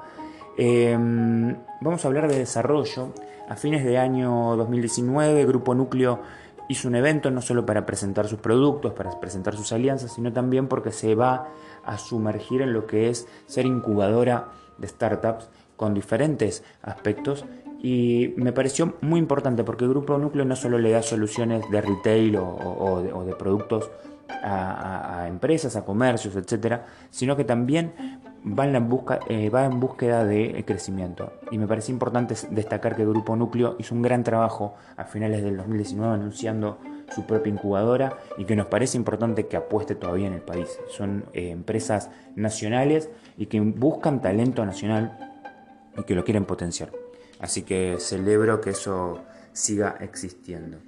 Em, 0.59 1.57
vamos 1.81 2.05
a 2.05 2.09
hablar 2.09 2.29
de 2.29 2.39
desarrollo. 2.39 3.15
A 3.49 3.57
fines 3.57 3.85
de 3.85 3.97
año 3.97 4.57
2019, 4.57 5.47
Grupo 5.47 5.75
Núcleo 5.75 6.21
hizo 6.69 6.87
un 6.87 6.97
evento 6.97 7.31
no 7.31 7.41
solo 7.41 7.65
para 7.65 7.87
presentar 7.87 8.29
sus 8.29 8.41
productos, 8.41 8.93
para 8.93 9.19
presentar 9.21 9.57
sus 9.57 9.73
alianzas, 9.73 10.13
sino 10.13 10.35
también 10.35 10.69
porque 10.69 10.93
se 10.93 11.15
va 11.15 11.49
a 11.83 11.97
sumergir 11.97 12.61
en 12.61 12.75
lo 12.75 12.87
que 12.87 13.09
es 13.09 13.27
ser 13.47 13.65
incubadora 13.65 14.49
de 14.79 14.89
startups 14.89 15.49
con 15.77 15.95
diferentes 15.95 16.65
aspectos 16.83 17.45
y 17.81 18.35
me 18.37 18.53
pareció 18.53 18.95
muy 19.01 19.21
importante 19.21 19.63
porque 19.63 19.87
Grupo 19.87 20.19
Núcleo 20.19 20.45
no 20.45 20.57
solo 20.57 20.79
le 20.79 20.91
da 20.91 21.03
soluciones 21.03 21.69
de 21.71 21.81
retail 21.81 22.37
o, 22.37 23.25
de, 23.25 23.35
productos 23.37 23.91
a, 24.43 25.27
empresas, 25.29 25.77
a 25.77 25.85
comercios, 25.85 26.35
etcétera, 26.35 26.87
sino 27.11 27.37
que 27.37 27.45
también 27.45 27.93
va 28.47 28.67
en, 28.67 28.89
busca, 28.89 29.21
eh, 29.29 29.49
va 29.51 29.65
en 29.65 29.79
búsqueda 29.79 30.25
de 30.25 30.65
crecimiento. 30.67 31.33
Y 31.53 31.59
me 31.59 31.69
parece 31.69 31.93
importante 31.93 32.35
destacar 32.51 32.97
que 32.97 33.05
Grupo 33.05 33.37
Núcleo 33.37 33.77
hizo 33.79 33.95
un 33.95 34.03
gran 34.03 34.25
trabajo 34.25 34.75
a 34.97 35.05
finales 35.05 35.45
del 35.45 35.57
2019 35.57 36.15
anunciando 36.15 36.79
su 37.15 37.27
propia 37.27 37.53
incubadora 37.53 38.19
y 38.37 38.45
que 38.45 38.57
nos 38.57 38.67
parece 38.67 38.97
importante 38.97 39.47
que 39.47 39.57
apueste 39.57 39.95
todavía 39.95 40.27
en 40.27 40.35
el 40.35 40.43
país. 40.43 40.79
Son 40.89 41.25
eh, 41.33 41.51
empresas 41.51 42.11
nacionales 42.35 43.09
y 43.39 43.47
que 43.47 43.61
buscan 43.61 44.21
talento 44.21 44.67
nacional 44.67 45.17
y 45.97 46.03
que 46.03 46.15
lo 46.15 46.25
quieren 46.25 46.45
potenciar. 46.45 46.91
Así 47.39 47.63
que 47.63 47.97
celebro 47.99 48.61
que 48.61 48.71
eso 48.71 49.23
siga 49.53 49.97
existiendo. 50.01 50.79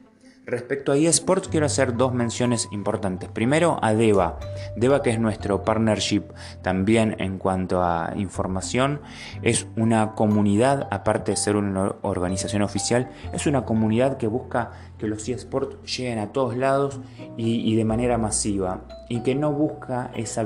Respecto 0.50 0.90
a 0.90 0.96
eSports 0.96 1.46
quiero 1.46 1.66
hacer 1.66 1.96
dos 1.96 2.12
menciones 2.12 2.66
importantes. 2.72 3.28
Primero 3.28 3.78
a 3.82 3.94
Deva. 3.94 4.40
Deva 4.74 5.00
que 5.00 5.10
es 5.10 5.20
nuestro 5.20 5.62
partnership 5.62 6.24
también 6.60 7.14
en 7.20 7.38
cuanto 7.38 7.84
a 7.84 8.14
información. 8.16 9.00
Es 9.42 9.68
una 9.76 10.16
comunidad, 10.16 10.88
aparte 10.90 11.30
de 11.30 11.36
ser 11.36 11.54
una 11.54 11.94
organización 12.02 12.62
oficial, 12.62 13.12
es 13.32 13.46
una 13.46 13.64
comunidad 13.64 14.16
que 14.16 14.26
busca 14.26 14.72
que 14.98 15.06
los 15.06 15.28
eSports 15.28 15.76
lleguen 15.96 16.18
a 16.18 16.32
todos 16.32 16.56
lados 16.56 16.98
y, 17.36 17.76
de 17.76 17.84
manera 17.84 18.18
masiva. 18.18 18.80
Y 19.08 19.20
que 19.20 19.36
no 19.36 19.52
busca 19.52 20.10
esa, 20.16 20.44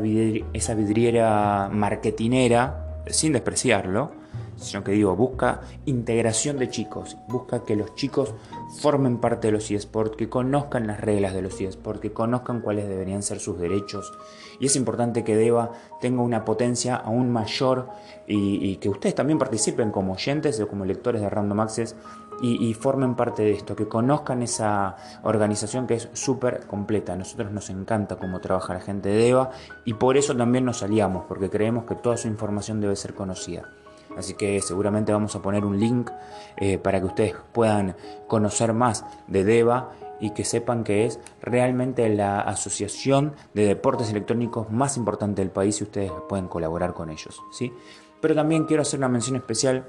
esa 0.52 0.74
vidriera 0.74 1.70
marketinera, 1.72 3.00
sin 3.06 3.32
despreciarlo, 3.32 4.12
sino 4.56 4.84
que 4.84 4.92
digo, 4.92 5.14
busca 5.16 5.60
integración 5.86 6.58
de 6.58 6.68
chicos, 6.68 7.16
busca 7.28 7.64
que 7.64 7.76
los 7.76 7.94
chicos 7.94 8.34
formen 8.80 9.18
parte 9.18 9.48
de 9.48 9.52
los 9.52 9.70
eSports, 9.70 10.16
que 10.16 10.28
conozcan 10.28 10.86
las 10.86 11.00
reglas 11.00 11.34
de 11.34 11.42
los 11.42 11.60
eSports, 11.60 12.00
que 12.00 12.12
conozcan 12.12 12.60
cuáles 12.60 12.88
deberían 12.88 13.22
ser 13.22 13.40
sus 13.40 13.58
derechos. 13.58 14.12
Y 14.60 14.66
es 14.66 14.76
importante 14.76 15.24
que 15.24 15.36
DEVA 15.36 15.72
tenga 16.00 16.22
una 16.22 16.44
potencia 16.44 16.96
aún 16.96 17.30
mayor 17.30 17.88
y, 18.26 18.76
que 18.76 18.88
ustedes 18.88 19.14
también 19.14 19.38
participen 19.38 19.90
como 19.90 20.14
oyentes 20.14 20.60
o 20.60 20.68
como 20.68 20.84
lectores 20.84 21.20
de 21.20 21.28
Random 21.28 21.60
Access 21.60 21.96
y, 22.40 22.68
y 22.68 22.74
formen 22.74 23.14
parte 23.14 23.42
de 23.42 23.52
esto, 23.52 23.76
que 23.76 23.88
conozcan 23.88 24.42
esa 24.42 24.96
organización 25.22 25.86
que 25.86 25.94
es 25.94 26.08
súper 26.12 26.66
completa. 26.66 27.12
A 27.12 27.16
nosotros 27.16 27.52
nos 27.52 27.70
encanta 27.70 28.16
cómo 28.16 28.40
trabaja 28.40 28.74
la 28.74 28.80
gente 28.80 29.08
de 29.08 29.16
DEVA 29.16 29.50
y 29.84 29.94
por 29.94 30.16
eso 30.16 30.36
también 30.36 30.64
nos 30.64 30.82
aliamos, 30.82 31.24
porque 31.28 31.50
creemos 31.50 31.84
que 31.84 31.94
toda 31.94 32.16
su 32.16 32.28
información 32.28 32.80
debe 32.80 32.96
ser 32.96 33.14
conocida. 33.14 33.83
Así 34.16 34.34
que 34.34 34.60
seguramente 34.60 35.12
vamos 35.12 35.34
a 35.36 35.42
poner 35.42 35.64
un 35.64 35.78
link 35.78 36.10
eh, 36.56 36.78
para 36.78 37.00
que 37.00 37.06
ustedes 37.06 37.34
puedan 37.52 37.96
conocer 38.26 38.72
más 38.72 39.04
de 39.26 39.44
DEVA 39.44 39.90
y 40.20 40.30
que 40.30 40.44
sepan 40.44 40.84
que 40.84 41.06
es 41.06 41.20
realmente 41.42 42.08
la 42.08 42.40
asociación 42.40 43.34
de 43.52 43.66
deportes 43.66 44.10
electrónicos 44.10 44.70
más 44.70 44.96
importante 44.96 45.42
del 45.42 45.50
país 45.50 45.80
y 45.80 45.84
ustedes 45.84 46.12
pueden 46.28 46.48
colaborar 46.48 46.94
con 46.94 47.10
ellos. 47.10 47.40
¿sí? 47.52 47.72
Pero 48.20 48.34
también 48.34 48.64
quiero 48.64 48.82
hacer 48.82 49.00
una 49.00 49.08
mención 49.08 49.36
especial 49.36 49.84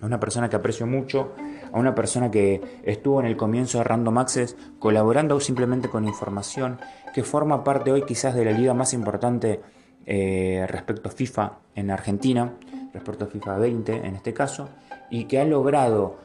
a 0.00 0.06
una 0.06 0.20
persona 0.20 0.48
que 0.48 0.56
aprecio 0.56 0.86
mucho, 0.86 1.32
a 1.72 1.78
una 1.78 1.94
persona 1.94 2.30
que 2.30 2.80
estuvo 2.84 3.20
en 3.20 3.26
el 3.26 3.36
comienzo 3.36 3.78
de 3.78 3.84
Random 3.84 4.18
Access 4.18 4.56
colaborando 4.78 5.40
simplemente 5.40 5.88
con 5.88 6.06
información, 6.06 6.78
que 7.14 7.22
forma 7.22 7.64
parte 7.64 7.92
hoy 7.92 8.02
quizás 8.02 8.34
de 8.34 8.44
la 8.44 8.52
liga 8.52 8.74
más 8.74 8.92
importante 8.92 9.60
eh, 10.04 10.66
respecto 10.68 11.08
a 11.08 11.12
FIFA 11.12 11.52
en 11.74 11.90
Argentina, 11.90 12.52
respecto 12.96 13.24
a 13.24 13.28
FIFA 13.28 13.58
20 13.58 14.06
en 14.06 14.16
este 14.16 14.34
caso, 14.34 14.68
y 15.10 15.24
que 15.24 15.40
ha 15.40 15.44
logrado 15.44 16.16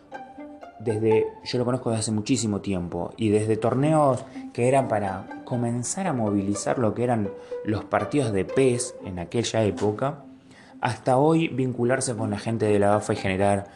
desde, 0.80 1.28
yo 1.44 1.60
lo 1.60 1.66
conozco 1.66 1.92
desde 1.92 2.02
hace 2.02 2.12
muchísimo 2.12 2.62
tiempo, 2.62 3.14
y 3.18 3.30
desde 3.30 3.58
torneos 3.58 4.26
que 4.54 4.68
eran 4.68 4.88
para 4.88 5.44
comenzar 5.46 6.08
a 6.08 6.14
movilizar 6.14 6.80
lo 6.80 6.94
que 6.94 7.04
eran 7.04 7.30
los 7.66 7.84
partidos 7.84 8.32
de 8.32 8.46
PES 8.46 8.96
en 9.06 9.20
aquella 9.20 9.64
época, 9.64 10.24
hasta 10.82 11.18
hoy 11.18 11.48
vincularse 11.48 12.16
con 12.16 12.32
la 12.32 12.40
gente 12.40 12.66
de 12.66 12.80
la 12.80 12.96
AFA 12.96 13.14
y 13.14 13.18
generar 13.18 13.68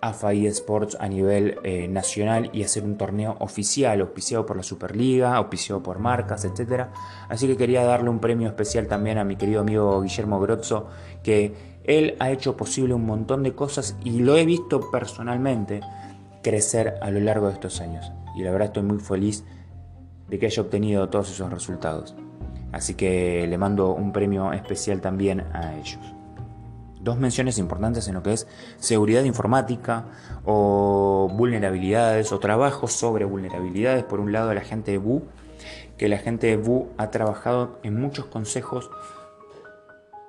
AFA 0.00 0.32
eSports 0.32 0.96
a 1.00 1.08
nivel 1.08 1.58
eh, 1.64 1.88
nacional 1.88 2.50
y 2.52 2.62
hacer 2.62 2.84
un 2.84 2.96
torneo 2.96 3.36
oficial, 3.40 4.00
auspiciado 4.00 4.46
por 4.46 4.56
la 4.56 4.62
Superliga, 4.62 5.36
auspiciado 5.36 5.82
por 5.82 5.98
marcas, 5.98 6.44
etc. 6.44 6.86
Así 7.28 7.46
que 7.46 7.56
quería 7.56 7.84
darle 7.84 8.08
un 8.10 8.20
premio 8.20 8.48
especial 8.48 8.86
también 8.86 9.18
a 9.18 9.24
mi 9.24 9.36
querido 9.36 9.60
amigo 9.60 10.00
Guillermo 10.00 10.40
Grozzo, 10.40 10.86
que 11.22 11.77
él 11.88 12.16
ha 12.20 12.30
hecho 12.30 12.56
posible 12.56 12.94
un 12.94 13.06
montón 13.06 13.42
de 13.42 13.54
cosas 13.54 13.96
y 14.04 14.20
lo 14.20 14.36
he 14.36 14.44
visto 14.44 14.90
personalmente 14.90 15.80
crecer 16.42 16.94
a 17.00 17.10
lo 17.10 17.18
largo 17.18 17.48
de 17.48 17.54
estos 17.54 17.80
años. 17.80 18.12
Y 18.36 18.42
la 18.42 18.52
verdad 18.52 18.68
estoy 18.68 18.82
muy 18.82 18.98
feliz 18.98 19.44
de 20.28 20.38
que 20.38 20.46
haya 20.46 20.62
obtenido 20.62 21.08
todos 21.08 21.30
esos 21.30 21.50
resultados. 21.50 22.14
Así 22.72 22.92
que 22.92 23.46
le 23.48 23.56
mando 23.56 23.94
un 23.94 24.12
premio 24.12 24.52
especial 24.52 25.00
también 25.00 25.40
a 25.54 25.74
ellos. 25.76 25.98
Dos 27.00 27.16
menciones 27.16 27.58
importantes 27.58 28.06
en 28.06 28.14
lo 28.14 28.22
que 28.22 28.34
es 28.34 28.46
seguridad 28.76 29.24
informática 29.24 30.04
o 30.44 31.30
vulnerabilidades 31.32 32.32
o 32.32 32.38
trabajos 32.38 32.92
sobre 32.92 33.24
vulnerabilidades. 33.24 34.04
Por 34.04 34.20
un 34.20 34.30
lado, 34.30 34.52
la 34.52 34.60
gente 34.60 34.90
de 34.90 34.98
BU, 34.98 35.22
que 35.96 36.08
la 36.10 36.18
gente 36.18 36.48
de 36.48 36.58
BU 36.58 36.88
ha 36.98 37.10
trabajado 37.10 37.78
en 37.82 37.98
muchos 37.98 38.26
consejos 38.26 38.90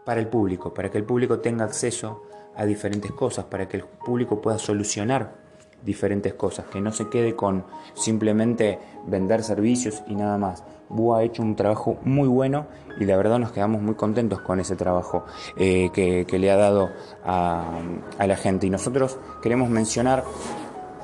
para 0.10 0.22
el 0.22 0.28
público, 0.28 0.74
para 0.74 0.90
que 0.90 0.98
el 0.98 1.04
público 1.04 1.38
tenga 1.38 1.66
acceso 1.66 2.24
a 2.56 2.66
diferentes 2.66 3.12
cosas, 3.12 3.46
para 3.46 3.68
que 3.68 3.78
el 3.78 3.84
público 3.84 4.42
pueda 4.42 4.58
solucionar 4.58 5.36
diferentes 5.84 6.34
cosas, 6.34 6.66
que 6.66 6.82
no 6.82 6.92
se 6.92 7.10
quede 7.10 7.36
con 7.36 7.64
simplemente 7.94 8.80
vender 9.06 9.44
servicios 9.44 10.02
y 10.08 10.16
nada 10.16 10.40
más. 10.40 10.64
Bu 10.90 11.14
ha 11.14 11.22
hecho 11.22 11.44
un 11.44 11.56
trabajo 11.56 12.00
muy 12.02 12.28
bueno 12.28 12.66
y 13.00 13.06
la 13.06 13.18
verdad 13.18 13.38
nos 13.38 13.52
quedamos 13.52 13.84
muy 13.84 13.94
contentos 13.94 14.42
con 14.42 14.60
ese 14.60 14.76
trabajo 14.76 15.26
eh, 15.58 15.92
que, 15.94 16.40
le 16.40 16.50
ha 16.50 16.58
dado 16.58 16.90
a, 17.24 17.80
la 18.18 18.36
gente. 18.36 18.66
Y 18.66 18.72
nosotros 18.72 19.20
queremos 19.44 19.70
mencionar 19.70 20.24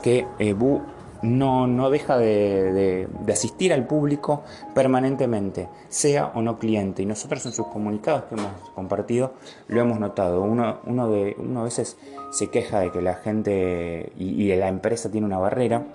que 0.02 0.26
eh, 0.40 0.54
Bu 0.54 0.82
no, 1.22 1.90
deja 1.90 2.18
de, 2.18 3.08
asistir 3.28 3.74
al 3.74 3.86
público 3.88 4.44
permanentemente, 4.74 5.70
sea 5.90 6.32
o 6.36 6.42
no 6.42 6.60
cliente. 6.60 7.04
Y 7.04 7.06
nosotros 7.06 7.46
en 7.46 7.52
sus 7.52 7.68
comunicados 7.68 8.26
que 8.26 8.36
hemos 8.36 8.70
compartido 8.74 9.34
lo 9.68 9.82
hemos 9.82 10.00
notado. 10.00 10.42
Uno, 10.42 10.80
uno, 10.86 11.10
de, 11.10 11.36
uno 11.40 11.62
a 11.62 11.64
veces 11.64 11.98
se 12.32 12.50
queja 12.50 12.80
de 12.80 12.92
que 12.92 13.02
la 13.02 13.16
gente 13.16 14.12
y, 14.18 14.54
la 14.56 14.68
empresa 14.68 15.10
tiene 15.12 15.26
una 15.28 15.38
barrera. 15.38 15.86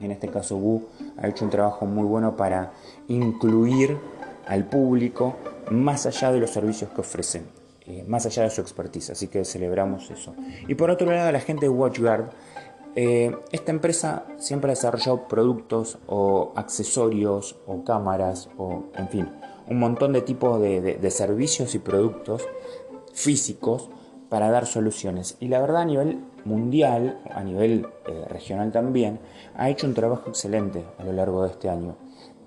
En 0.00 0.10
este 0.12 0.28
caso, 0.28 0.56
Wu 0.56 0.86
ha 1.16 1.26
hecho 1.26 1.44
un 1.44 1.50
trabajo 1.50 1.86
muy 1.86 2.04
bueno 2.04 2.36
para 2.36 2.72
incluir 3.08 3.98
al 4.46 4.64
público 4.64 5.36
más 5.70 6.06
allá 6.06 6.32
de 6.32 6.40
los 6.40 6.50
servicios 6.50 6.90
que 6.90 7.00
ofrecen, 7.00 7.46
eh, 7.86 8.04
más 8.06 8.24
allá 8.24 8.44
de 8.44 8.50
su 8.50 8.60
expertise. 8.60 9.10
Así 9.10 9.28
que 9.28 9.44
celebramos 9.44 10.10
eso. 10.10 10.34
Y 10.68 10.74
por 10.74 10.90
otro 10.90 11.10
lado, 11.10 11.30
la 11.32 11.40
gente 11.40 11.66
de 11.66 11.70
WatchGuard 11.70 12.30
eh, 13.00 13.30
esta 13.52 13.70
empresa 13.70 14.26
siempre 14.38 14.72
ha 14.72 14.74
desarrollado 14.74 15.28
productos 15.28 15.98
o 16.08 16.52
accesorios 16.56 17.54
o 17.64 17.84
cámaras 17.84 18.50
o, 18.58 18.86
en 18.96 19.08
fin, 19.08 19.30
un 19.68 19.78
montón 19.78 20.12
de 20.12 20.20
tipos 20.20 20.60
de, 20.60 21.10
servicios 21.12 21.76
y 21.76 21.78
productos 21.78 22.48
físicos 23.14 23.88
para 24.28 24.50
dar 24.50 24.66
soluciones. 24.66 25.36
Y 25.38 25.46
la 25.46 25.60
verdad 25.60 25.82
a 25.82 25.84
nivel 25.84 26.24
mundial, 26.44 27.20
a 27.30 27.44
nivel 27.44 27.86
eh, 28.08 28.24
regional 28.30 28.72
también, 28.72 29.20
ha 29.54 29.70
hecho 29.70 29.86
un 29.86 29.94
trabajo 29.94 30.30
excelente 30.30 30.84
a 30.98 31.04
lo 31.04 31.12
largo 31.12 31.44
de 31.44 31.50
este 31.50 31.70
año. 31.70 31.94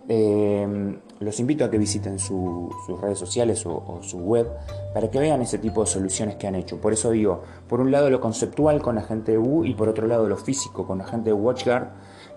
Eh, 0.10 0.98
los 1.20 1.40
invito 1.40 1.64
a 1.64 1.70
que 1.70 1.78
visiten 1.78 2.18
sus 2.18 2.72
redes 3.00 3.20
sociales 3.20 3.64
o, 3.68 4.00
su 4.02 4.18
web 4.18 4.48
para 4.94 5.10
que 5.12 5.20
vean 5.20 5.42
ese 5.42 5.60
tipo 5.60 5.82
de 5.82 5.88
soluciones 5.88 6.36
que 6.36 6.48
han 6.48 6.56
hecho. 6.56 6.82
Por 6.82 6.94
eso 6.94 7.12
digo, 7.12 7.44
por 7.68 7.80
un 7.80 7.92
lado 7.92 8.10
lo 8.10 8.20
conceptual 8.20 8.82
con 8.82 8.96
la 8.96 9.04
gente 9.04 9.34
de 9.34 9.38
U 9.38 9.64
y 9.64 9.76
por 9.76 9.88
otro 9.88 10.08
lado 10.08 10.28
lo 10.28 10.38
físico 10.38 10.88
con 10.88 10.98
la 10.98 11.06
gente 11.06 11.30
de 11.30 11.34
WatchGuard, 11.34 11.90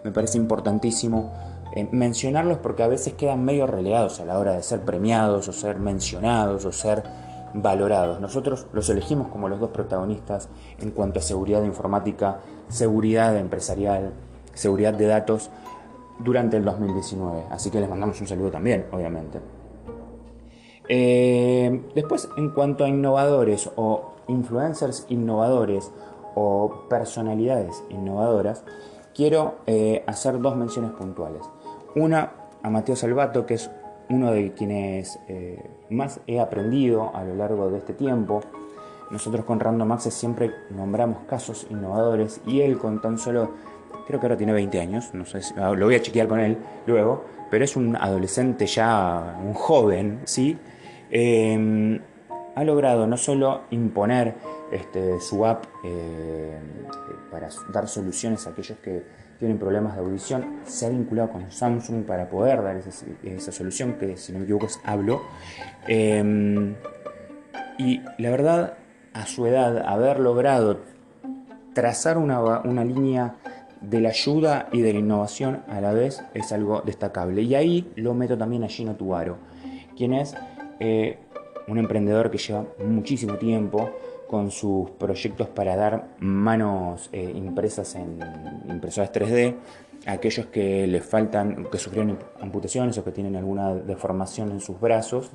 me 0.04 0.12
parece 0.12 0.37
importantísimo 0.37 1.33
eh, 1.75 1.88
mencionarlos 1.90 2.59
porque 2.59 2.83
a 2.83 2.88
veces 2.88 3.14
quedan 3.14 3.42
medio 3.42 3.66
relegados 3.66 4.21
a 4.21 4.26
la 4.26 4.38
hora 4.38 4.52
de 4.52 4.62
ser 4.62 4.83
premiados 4.83 5.49
o 5.49 5.52
ser 5.52 5.78
mencionados 5.78 6.66
o 6.66 6.73
ser 6.73 7.02
valorados. 7.54 8.21
Nosotros 8.21 8.66
los 8.75 8.90
elegimos 8.90 9.28
como 9.28 9.49
los 9.49 9.61
dos 9.61 9.71
protagonistas 9.71 10.50
en 10.78 10.90
cuanto 10.90 11.21
a 11.21 11.23
seguridad 11.23 11.62
informática, 11.64 12.40
seguridad 12.68 13.35
empresarial, 13.38 14.12
seguridad 14.52 14.92
de 14.92 15.06
datos 15.06 15.50
durante 16.18 16.56
el 16.56 16.64
2019. 16.64 17.44
Así 17.50 17.71
que 17.71 17.80
les 17.80 17.88
mandamos 17.88 18.21
un 18.21 18.26
saludo 18.26 18.50
también, 18.50 18.87
obviamente. 18.92 19.40
Eh, 20.88 21.83
después, 21.94 22.28
en 22.37 22.50
cuanto 22.50 22.85
a 22.85 22.88
innovadores 22.88 23.71
o 23.76 24.14
influencers 24.28 25.06
innovadores 25.09 25.90
o 26.35 26.87
personalidades 26.88 27.83
innovadoras, 27.90 28.64
quiero 29.14 29.56
eh, 29.66 30.04
hacer 30.06 30.40
dos 30.40 30.56
menciones 30.56 30.90
puntuales. 30.92 31.42
Una 31.94 32.33
a 32.62 32.71
Mateo 32.71 32.97
Salvato, 32.97 33.47
que 33.47 33.54
es 33.54 33.71
uno 34.09 34.33
de 34.33 34.52
quienes 34.52 35.18
eh, 35.28 35.71
más 35.90 36.21
he 36.26 36.40
aprendido 36.40 37.14
a 37.14 37.25
lo 37.25 37.35
largo 37.35 37.71
de 37.71 37.78
este 37.78 37.94
tiempo. 37.94 38.40
Nosotros 39.11 39.44
con 39.44 39.61
Random 39.61 39.92
Access 39.92 40.14
siempre 40.14 40.50
nombramos 40.71 41.25
casos 41.28 41.66
innovadores 41.71 42.40
y 42.47 42.62
él 42.62 42.78
con 42.78 43.00
tan 43.00 43.18
solo, 43.18 43.50
creo 44.06 44.20
que 44.20 44.26
ahora 44.26 44.36
tiene 44.36 44.52
20 44.52 44.80
años, 44.80 45.14
no 45.14 45.24
sé 45.24 45.42
si, 45.42 45.54
ah, 45.56 45.72
lo 45.72 45.86
voy 45.86 45.94
a 45.94 46.02
chequear 46.02 46.28
con 46.28 46.40
él 46.40 46.58
luego, 46.86 47.24
pero 47.50 47.64
es 47.64 47.76
un 47.76 47.96
adolescente 47.96 48.66
ya, 48.66 49.38
un 49.42 49.54
joven, 49.54 50.20
¿sí? 50.24 50.58
Em, 51.10 52.00
ha 52.54 52.64
logrado 52.64 53.06
no 53.06 53.16
solo 53.16 53.62
imponer 53.70 54.34
este, 54.72 55.20
su 55.20 55.44
app 55.46 55.64
eh, 55.84 56.58
para 57.30 57.48
dar 57.72 57.88
soluciones 57.88 58.46
a 58.46 58.50
aquellos 58.50 58.78
que 58.78 59.02
tienen 59.38 59.58
problemas 59.58 59.94
de 59.94 60.00
audición, 60.00 60.60
se 60.64 60.86
ha 60.86 60.88
vinculado 60.88 61.30
con 61.30 61.50
Samsung 61.50 62.04
para 62.04 62.28
poder 62.28 62.62
dar 62.62 62.76
esa, 62.76 63.52
solución, 63.52 63.94
que 63.94 64.16
si 64.16 64.32
no 64.32 64.38
me 64.38 64.44
equivoco 64.44 64.66
es 64.66 64.80
Hablo. 64.84 65.22
Em, 65.86 66.74
y 67.78 68.00
la 68.18 68.30
verdad, 68.30 68.74
a 69.12 69.26
su 69.26 69.46
edad, 69.46 69.84
haber 69.86 70.20
logrado 70.20 70.80
trazar 71.72 72.18
una, 72.18 72.40
una 72.60 72.84
línea 72.84 73.34
de 73.88 74.00
la 74.00 74.10
ayuda 74.10 74.68
y 74.72 74.80
de 74.80 74.92
la 74.92 74.98
innovación 74.98 75.62
a 75.68 75.80
la 75.80 75.92
vez 75.92 76.22
es 76.34 76.52
algo 76.52 76.82
destacable. 76.84 77.42
Y 77.42 77.54
ahí 77.54 77.92
lo 77.96 78.14
meto 78.14 78.36
también 78.36 78.64
a 78.64 78.68
Gino 78.68 78.94
Tuaro, 78.94 79.38
quien 79.96 80.14
es 80.14 80.34
eh, 80.80 81.18
un 81.68 81.78
emprendedor 81.78 82.30
que 82.30 82.38
lleva 82.38 82.66
muchísimo 82.84 83.36
tiempo 83.36 83.90
con 84.28 84.50
sus 84.50 84.90
proyectos 84.90 85.48
para 85.48 85.76
dar 85.76 86.08
manos 86.18 87.08
eh, 87.12 87.32
impresas 87.34 87.94
en 87.94 88.18
impresoras 88.68 89.12
3D 89.12 89.54
a 90.06 90.12
aquellos 90.12 90.46
que 90.46 90.86
les 90.86 91.04
faltan, 91.04 91.66
que 91.70 91.78
sufrieron 91.78 92.18
amputaciones 92.40 92.98
o 92.98 93.04
que 93.04 93.12
tienen 93.12 93.36
alguna 93.36 93.74
deformación 93.74 94.50
en 94.50 94.60
sus 94.60 94.80
brazos 94.80 95.30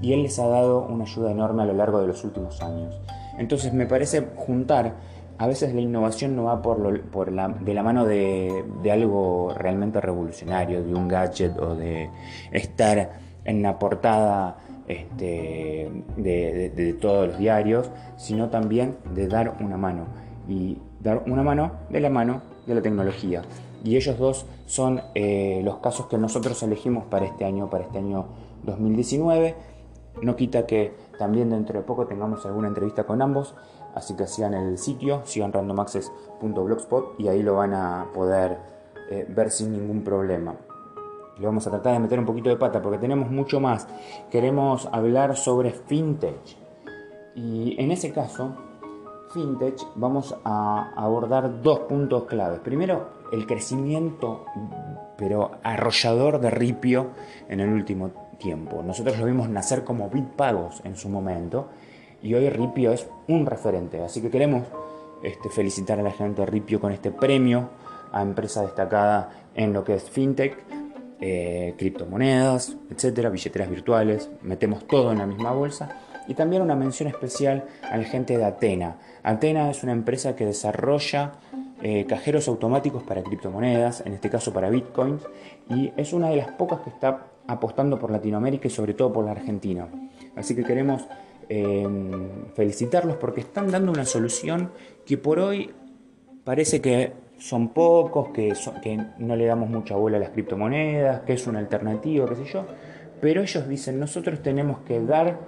y 0.00 0.12
él 0.12 0.22
les 0.22 0.38
ha 0.38 0.46
dado 0.46 0.86
una 0.86 1.04
ayuda 1.04 1.30
enorme 1.30 1.62
a 1.62 1.66
lo 1.66 1.74
largo 1.74 2.00
de 2.00 2.06
los 2.06 2.24
últimos 2.24 2.60
años. 2.62 2.98
Entonces 3.38 3.72
me 3.72 3.86
parece 3.86 4.26
juntar, 4.36 4.94
a 5.40 5.46
veces 5.46 5.74
la 5.74 5.80
innovación 5.80 6.36
no 6.36 6.44
va 6.44 6.60
por, 6.60 7.32
la, 7.32 7.48
de 7.48 7.72
la 7.72 7.82
mano 7.82 8.04
de, 8.04 8.62
de 8.82 8.92
algo 8.92 9.54
realmente 9.56 9.98
revolucionario, 9.98 10.84
de 10.84 10.94
un 10.94 11.08
gadget 11.08 11.58
o 11.58 11.74
de 11.74 12.10
estar 12.52 13.18
en 13.46 13.62
la 13.62 13.78
portada 13.78 14.58
este, 14.86 15.90
de, 16.18 16.96
todos 17.00 17.28
los 17.28 17.38
diarios, 17.38 17.90
sino 18.18 18.50
también 18.50 18.98
de 19.14 19.28
dar 19.28 19.56
una 19.60 19.78
mano. 19.78 20.08
Y 20.46 20.76
dar 21.00 21.22
una 21.26 21.42
mano 21.42 21.72
de 21.88 22.00
la 22.00 22.10
mano 22.10 22.42
de 22.66 22.74
la 22.74 22.82
tecnología. 22.82 23.40
Y 23.82 23.96
ellos 23.96 24.18
dos 24.18 24.44
son 24.66 25.00
eh, 25.14 25.62
los 25.64 25.78
casos 25.78 26.04
que 26.08 26.18
nosotros 26.18 26.62
elegimos 26.62 27.04
para 27.04 27.24
este 27.24 27.46
año, 27.46 27.70
para 27.70 27.84
este 27.84 27.96
año 27.96 28.26
2019. 28.64 29.54
No 30.20 30.36
quita 30.36 30.66
que 30.66 30.92
también 31.18 31.48
dentro 31.48 31.78
de 31.78 31.86
poco 31.86 32.06
tengamos 32.06 32.44
alguna 32.44 32.68
entrevista 32.68 33.04
con 33.04 33.22
ambos, 33.22 33.54
así 33.94 34.14
que 34.14 34.26
sigan 34.26 34.54
el 34.54 34.78
sitio, 34.78 35.22
sigan 35.24 35.52
randomaccess.blogspot 35.52 37.18
y 37.18 37.28
ahí 37.28 37.42
lo 37.42 37.56
van 37.56 37.74
a 37.74 38.06
poder 38.12 38.58
eh, 39.10 39.26
ver 39.28 39.50
sin 39.50 39.72
ningún 39.72 40.02
problema 40.02 40.54
le 41.40 41.46
vamos 41.46 41.66
a 41.66 41.70
tratar 41.70 41.94
de 41.94 42.00
meter 42.00 42.18
un 42.18 42.26
poquito 42.26 42.50
de 42.50 42.56
pata 42.56 42.82
porque 42.82 42.98
tenemos 42.98 43.30
mucho 43.30 43.60
más. 43.60 43.88
Queremos 44.30 44.88
hablar 44.92 45.36
sobre 45.36 45.72
fintech. 45.72 46.58
Y 47.34 47.76
en 47.82 47.90
ese 47.90 48.12
caso, 48.12 48.54
fintech, 49.32 49.80
vamos 49.94 50.36
a 50.44 50.92
abordar 50.94 51.62
dos 51.62 51.80
puntos 51.80 52.24
claves. 52.24 52.60
Primero, 52.60 53.08
el 53.32 53.46
crecimiento, 53.46 54.44
pero 55.16 55.52
arrollador 55.62 56.40
de 56.40 56.50
Ripio 56.50 57.08
en 57.48 57.60
el 57.60 57.70
último 57.70 58.10
tiempo. 58.38 58.82
Nosotros 58.82 59.18
lo 59.18 59.24
vimos 59.24 59.48
nacer 59.48 59.82
como 59.82 60.10
Bitpagos 60.10 60.82
en 60.84 60.96
su 60.96 61.08
momento 61.08 61.68
y 62.22 62.34
hoy 62.34 62.48
Ripio 62.50 62.92
es 62.92 63.06
un 63.28 63.46
referente. 63.46 64.00
Así 64.02 64.20
que 64.20 64.30
queremos 64.30 64.64
este, 65.22 65.48
felicitar 65.48 65.98
a 65.98 66.02
la 66.02 66.12
gente 66.12 66.42
de 66.42 66.46
Ripio 66.46 66.80
con 66.80 66.92
este 66.92 67.10
premio 67.10 67.70
a 68.12 68.22
empresa 68.22 68.62
destacada 68.62 69.30
en 69.54 69.72
lo 69.72 69.84
que 69.84 69.94
es 69.94 70.10
fintech 70.10 70.56
eh, 71.20 71.74
criptomonedas, 71.76 72.76
etcétera, 72.90 73.28
billeteras 73.28 73.68
virtuales, 73.68 74.30
metemos 74.42 74.86
todo 74.86 75.12
en 75.12 75.18
la 75.18 75.26
misma 75.26 75.52
bolsa. 75.52 76.00
Y 76.28 76.34
también 76.34 76.62
una 76.62 76.76
mención 76.76 77.08
especial 77.08 77.66
a 77.82 77.96
la 77.96 78.04
gente 78.04 78.38
de 78.38 78.44
Atena. 78.44 78.96
Atena 79.22 79.70
es 79.70 79.82
una 79.82 79.92
empresa 79.92 80.36
que 80.36 80.46
desarrolla 80.46 81.32
eh, 81.82 82.06
cajeros 82.06 82.46
automáticos 82.48 83.02
para 83.02 83.22
criptomonedas, 83.22 84.02
en 84.06 84.12
este 84.12 84.30
caso 84.30 84.52
para 84.52 84.70
bitcoins, 84.70 85.22
y 85.68 85.92
es 85.96 86.12
una 86.12 86.28
de 86.28 86.36
las 86.36 86.52
pocas 86.52 86.80
que 86.80 86.90
está 86.90 87.26
apostando 87.46 87.98
por 87.98 88.10
Latinoamérica 88.10 88.68
y 88.68 88.70
sobre 88.70 88.94
todo 88.94 89.12
por 89.12 89.24
la 89.24 89.32
Argentina. 89.32 89.88
Así 90.36 90.54
que 90.54 90.62
queremos 90.62 91.06
em, 91.50 92.46
felicitarlos 92.54 93.16
porque 93.16 93.40
están 93.40 93.70
dando 93.70 93.90
una 93.92 94.04
solución 94.04 94.70
que 95.04 95.18
por 95.18 95.40
hoy 95.40 95.70
parece 96.44 96.80
que 96.80 97.12
son 97.38 97.70
pocos, 97.70 98.28
que, 98.28 98.54
no 99.18 99.34
le 99.34 99.46
damos 99.46 99.68
mucha 99.68 99.96
bola 99.96 100.18
a 100.18 100.20
las 100.20 100.30
criptomonedas, 100.30 101.22
que 101.22 101.32
es 101.32 101.46
una 101.46 101.58
alternativa, 101.58 102.28
qué 102.28 102.36
sé 102.36 102.44
yo, 102.44 102.64
pero 103.20 103.42
ellos 103.42 103.68
dicen, 103.68 103.98
nosotros 103.98 104.42
tenemos 104.42 104.78
que 104.80 105.00
dar 105.00 105.38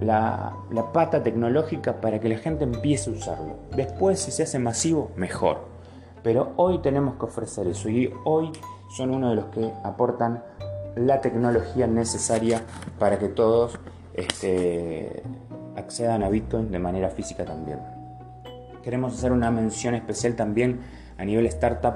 la, 0.00 0.56
pata 0.92 1.22
tecnológica 1.22 2.00
para 2.00 2.20
que 2.20 2.28
la 2.28 2.36
gente 2.36 2.64
empiece 2.64 3.10
a 3.10 3.12
usarlo. 3.14 3.56
Después, 3.74 4.20
si 4.20 4.30
se 4.30 4.42
hace 4.42 4.58
masivo, 4.58 5.10
mejor. 5.16 5.68
Pero 6.22 6.52
hoy 6.56 6.80
tenemos 6.80 7.16
que 7.16 7.24
ofrecer 7.24 7.66
eso 7.66 7.88
y 7.88 8.12
hoy 8.24 8.50
son 8.94 9.10
uno 9.10 9.30
de 9.30 9.36
los 9.36 9.46
que 9.46 9.72
aportan 9.84 10.42
la 10.96 11.20
tecnología 11.20 11.86
necesaria 11.86 12.62
para 12.98 13.18
que 13.18 13.28
todos 13.28 13.78
este, 14.20 15.22
accedan 15.76 16.22
a 16.22 16.28
Bitcoin 16.28 16.70
de 16.70 16.78
manera 16.78 17.10
física 17.10 17.44
también. 17.44 17.78
Queremos 18.82 19.14
hacer 19.14 19.32
una 19.32 19.50
mención 19.50 19.94
especial 19.94 20.34
también 20.34 20.80
a 21.18 21.24
nivel 21.24 21.46
startup 21.46 21.94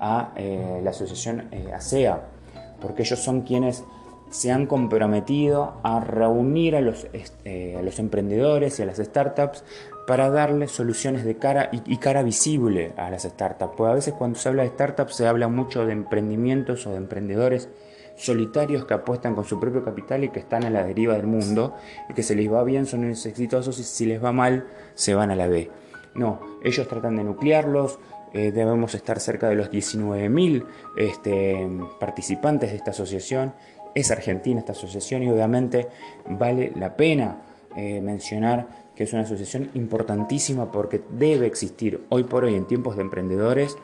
a 0.00 0.32
eh, 0.36 0.80
la 0.82 0.90
asociación 0.90 1.48
ASEA, 1.74 2.16
eh, 2.16 2.60
porque 2.80 3.02
ellos 3.02 3.20
son 3.20 3.42
quienes 3.42 3.84
se 4.30 4.50
han 4.50 4.66
comprometido 4.66 5.74
a 5.82 6.00
reunir 6.00 6.76
a 6.76 6.80
los, 6.80 7.06
este, 7.12 7.74
emprendedores 8.00 8.78
y 8.78 8.82
a 8.82 8.86
las 8.86 8.98
startups 8.98 9.64
para 10.06 10.30
darles 10.30 10.72
soluciones 10.72 11.24
de 11.24 11.36
cara 11.36 11.70
y, 11.72 11.96
cara 11.98 12.22
visible 12.22 12.92
a 12.96 13.10
las 13.10 13.22
startups. 13.22 13.74
Porque 13.76 13.90
a 13.90 13.94
veces 13.94 14.14
cuando 14.14 14.38
se 14.38 14.48
habla 14.48 14.62
de 14.62 14.70
startups 14.70 15.14
se 15.14 15.26
habla 15.26 15.48
mucho 15.48 15.86
de 15.86 15.92
emprendimientos 15.92 16.86
o 16.86 16.90
de 16.90 16.96
emprendedores 16.96 17.68
solitarios 18.16 18.84
que 18.84 18.94
apuestan 18.94 19.34
con 19.34 19.44
su 19.44 19.60
propio 19.60 19.84
capital 19.84 20.24
y 20.24 20.30
que 20.30 20.40
están 20.40 20.64
a 20.64 20.70
la 20.70 20.84
deriva 20.84 21.14
del 21.14 21.26
mundo 21.26 21.74
y 22.08 22.14
que 22.14 22.22
se 22.22 22.34
les 22.34 22.50
va 22.50 22.64
bien 22.64 22.86
son 22.86 23.04
exitosos 23.04 23.78
y 23.78 23.84
si 23.84 24.06
les 24.06 24.22
va 24.22 24.32
mal 24.32 24.66
se 24.94 25.14
van 25.14 25.30
a 25.30 25.36
la 25.36 25.46
B. 25.46 25.70
No, 26.14 26.40
ellos 26.64 26.88
tratan 26.88 27.16
de 27.16 27.24
nuclearlos, 27.24 27.98
eh, 28.32 28.52
debemos 28.52 28.94
estar 28.94 29.20
cerca 29.20 29.48
de 29.48 29.54
los 29.54 29.70
19.000 29.70 30.64
este, 30.96 31.68
participantes 32.00 32.70
de 32.70 32.76
esta 32.76 32.90
asociación. 32.90 33.54
Es 33.94 34.10
argentina 34.10 34.60
esta 34.60 34.72
asociación 34.72 35.22
y 35.22 35.30
obviamente 35.30 35.88
vale 36.28 36.72
la 36.74 36.96
pena 36.96 37.42
eh, 37.76 38.00
mencionar 38.00 38.86
que 38.94 39.04
es 39.04 39.12
una 39.12 39.22
asociación 39.22 39.70
importantísima 39.74 40.72
porque 40.72 41.02
debe 41.10 41.46
existir 41.46 42.04
hoy 42.08 42.24
por 42.24 42.44
hoy 42.44 42.54
en 42.54 42.66
tiempos 42.66 42.96
de 42.96 43.02
emprendedores 43.02 43.76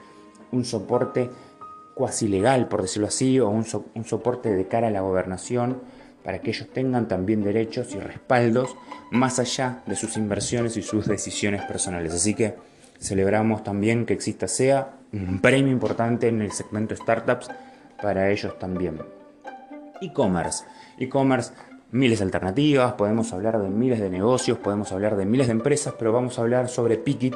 un 0.53 0.65
soporte 0.65 1.31
cuasi 1.95 2.29
legal, 2.29 2.69
por 2.69 2.83
decirlo 2.83 3.09
así, 3.09 3.39
o 3.41 3.49
un, 3.49 3.67
un 3.95 4.05
soporte 4.05 4.53
de 4.53 4.67
cara 4.69 4.89
a 4.89 4.91
la 4.91 5.01
gobernación 5.01 5.81
para 6.25 6.41
que 6.41 6.51
ellos 6.51 6.69
tengan 6.73 7.09
también 7.09 7.43
derechos 7.43 7.95
y 7.95 7.99
respaldos 7.99 8.77
más 9.11 9.39
allá 9.39 9.83
de 9.87 9.97
sus 9.97 10.17
inversiones 10.17 10.77
y 10.77 10.83
sus 10.83 11.07
decisiones 11.07 11.63
personales. 11.63 12.15
Así 12.15 12.35
que 12.35 12.55
Celebramos 13.03 13.65
también 13.65 14.07
que 14.07 14.15
exista 14.15 14.47
SEA, 14.47 14.93
un 15.13 15.41
premio 15.41 15.73
importante 15.73 16.29
en 16.29 16.41
el 16.41 16.53
segmento 16.53 16.95
startups 16.95 17.51
para 18.01 18.31
ellos 18.31 18.57
también. 18.61 19.01
E-commerce. 20.01 20.65
E-commerce, 20.99 21.53
miles 21.91 22.21
de 22.21 22.27
alternativas, 22.27 22.93
podemos 22.93 23.33
hablar 23.33 23.61
de 23.61 23.69
miles 23.69 23.99
de 23.99 24.09
negocios, 24.09 24.59
podemos 24.59 24.93
hablar 24.93 25.17
de 25.17 25.27
miles 25.27 25.49
de 25.49 25.53
empresas, 25.53 25.95
pero 25.99 26.13
vamos 26.13 26.39
a 26.39 26.43
hablar 26.43 26.69
sobre 26.69 26.97
Pickit 26.97 27.35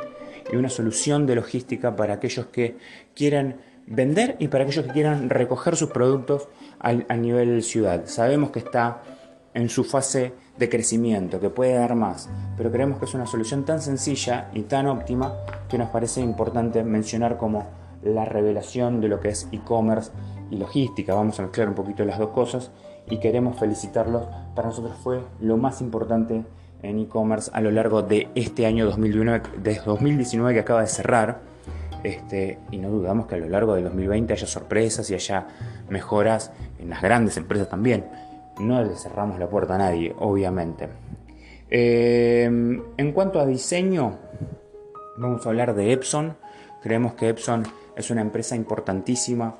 y 0.53 0.55
una 0.55 0.69
solución 0.69 1.27
de 1.27 1.35
logística 1.35 1.97
para 1.97 2.15
aquellos 2.15 2.47
que 2.47 2.77
quieran 3.17 3.57
vender 3.87 4.37
y 4.39 4.49
para 4.49 4.65
aquellos 4.65 4.85
que 4.87 4.93
quieran 4.93 5.31
recoger 5.31 5.77
sus 5.77 5.91
productos 5.91 6.49
a, 6.81 6.93
nivel 7.17 7.63
ciudad. 7.63 8.03
Sabemos 8.07 8.51
que 8.51 8.59
está 8.59 9.03
en 9.55 9.69
su 9.69 9.85
fase 9.85 10.35
de 10.59 10.69
crecimiento, 10.69 11.41
que 11.41 11.51
puede 11.51 11.75
dar 11.75 11.95
más, 11.95 12.29
pero 12.57 12.71
creemos 12.71 12.99
que 12.99 13.07
es 13.07 13.15
una 13.15 13.27
solución 13.27 13.65
tan 13.65 13.81
sencilla 13.81 14.51
y 14.53 14.63
tan 14.63 14.87
óptima 14.87 15.35
que 15.69 15.79
nos 15.79 15.91
parece 15.91 16.21
importante 16.21 16.83
mencionar 16.85 17.37
como 17.37 17.67
la 18.03 18.25
revelación 18.25 19.01
de 19.01 19.09
lo 19.09 19.21
que 19.21 19.31
es 19.31 19.49
e-commerce 19.53 20.13
y 20.51 20.57
logística. 20.57 21.15
Vamos 21.15 21.39
a 21.39 21.43
mezclar 21.43 21.69
un 21.69 21.75
poquito 21.75 22.05
las 22.05 22.19
dos 22.19 22.31
cosas 22.31 22.71
y 23.09 23.19
queremos 23.19 23.59
felicitarlos. 23.59 24.27
Para 24.55 24.69
nosotros 24.69 24.97
fue 25.03 25.21
lo 25.41 25.57
más 25.57 25.81
importante 25.81 26.45
en 26.83 26.99
e-commerce 26.99 27.51
a 27.55 27.61
lo 27.61 27.71
largo 27.71 28.03
de 28.03 28.29
este 28.35 28.67
año 28.67 28.85
2019, 28.87 29.43
de 29.63 29.81
2019 29.85 30.55
que 30.55 30.61
acaba 30.61 30.83
de 30.83 30.89
cerrar. 30.89 31.56
Este, 32.03 32.59
y 32.71 32.79
no 32.79 32.91
dudamos 32.91 33.27
que 33.27 33.35
a 33.35 33.39
lo 33.39 33.49
largo 33.49 33.75
del 33.75 33.85
2020 33.85 34.33
haya 34.33 34.47
sorpresas 34.47 35.11
y 35.11 35.15
haya 35.15 35.47
mejoras 35.89 36.53
en 36.79 36.91
las 36.91 37.03
grandes 37.03 37.37
empresas 37.37 37.69
también. 37.69 38.07
No 38.61 38.83
le 38.83 38.95
cerramos 38.97 39.39
la 39.39 39.49
puerta 39.49 39.75
a 39.75 39.79
nadie, 39.79 40.15
obviamente. 40.19 40.89
Eh, 41.71 42.45
en 42.45 43.13
cuanto 43.13 43.41
a 43.41 43.47
diseño, 43.47 44.19
vamos 45.17 45.45
a 45.45 45.49
hablar 45.49 45.75
de 45.75 45.93
Epson. 45.93 46.37
Creemos 46.83 47.15
que 47.15 47.29
Epson 47.29 47.65
es 47.97 48.11
una 48.11 48.21
empresa 48.21 48.55
importantísima 48.55 49.57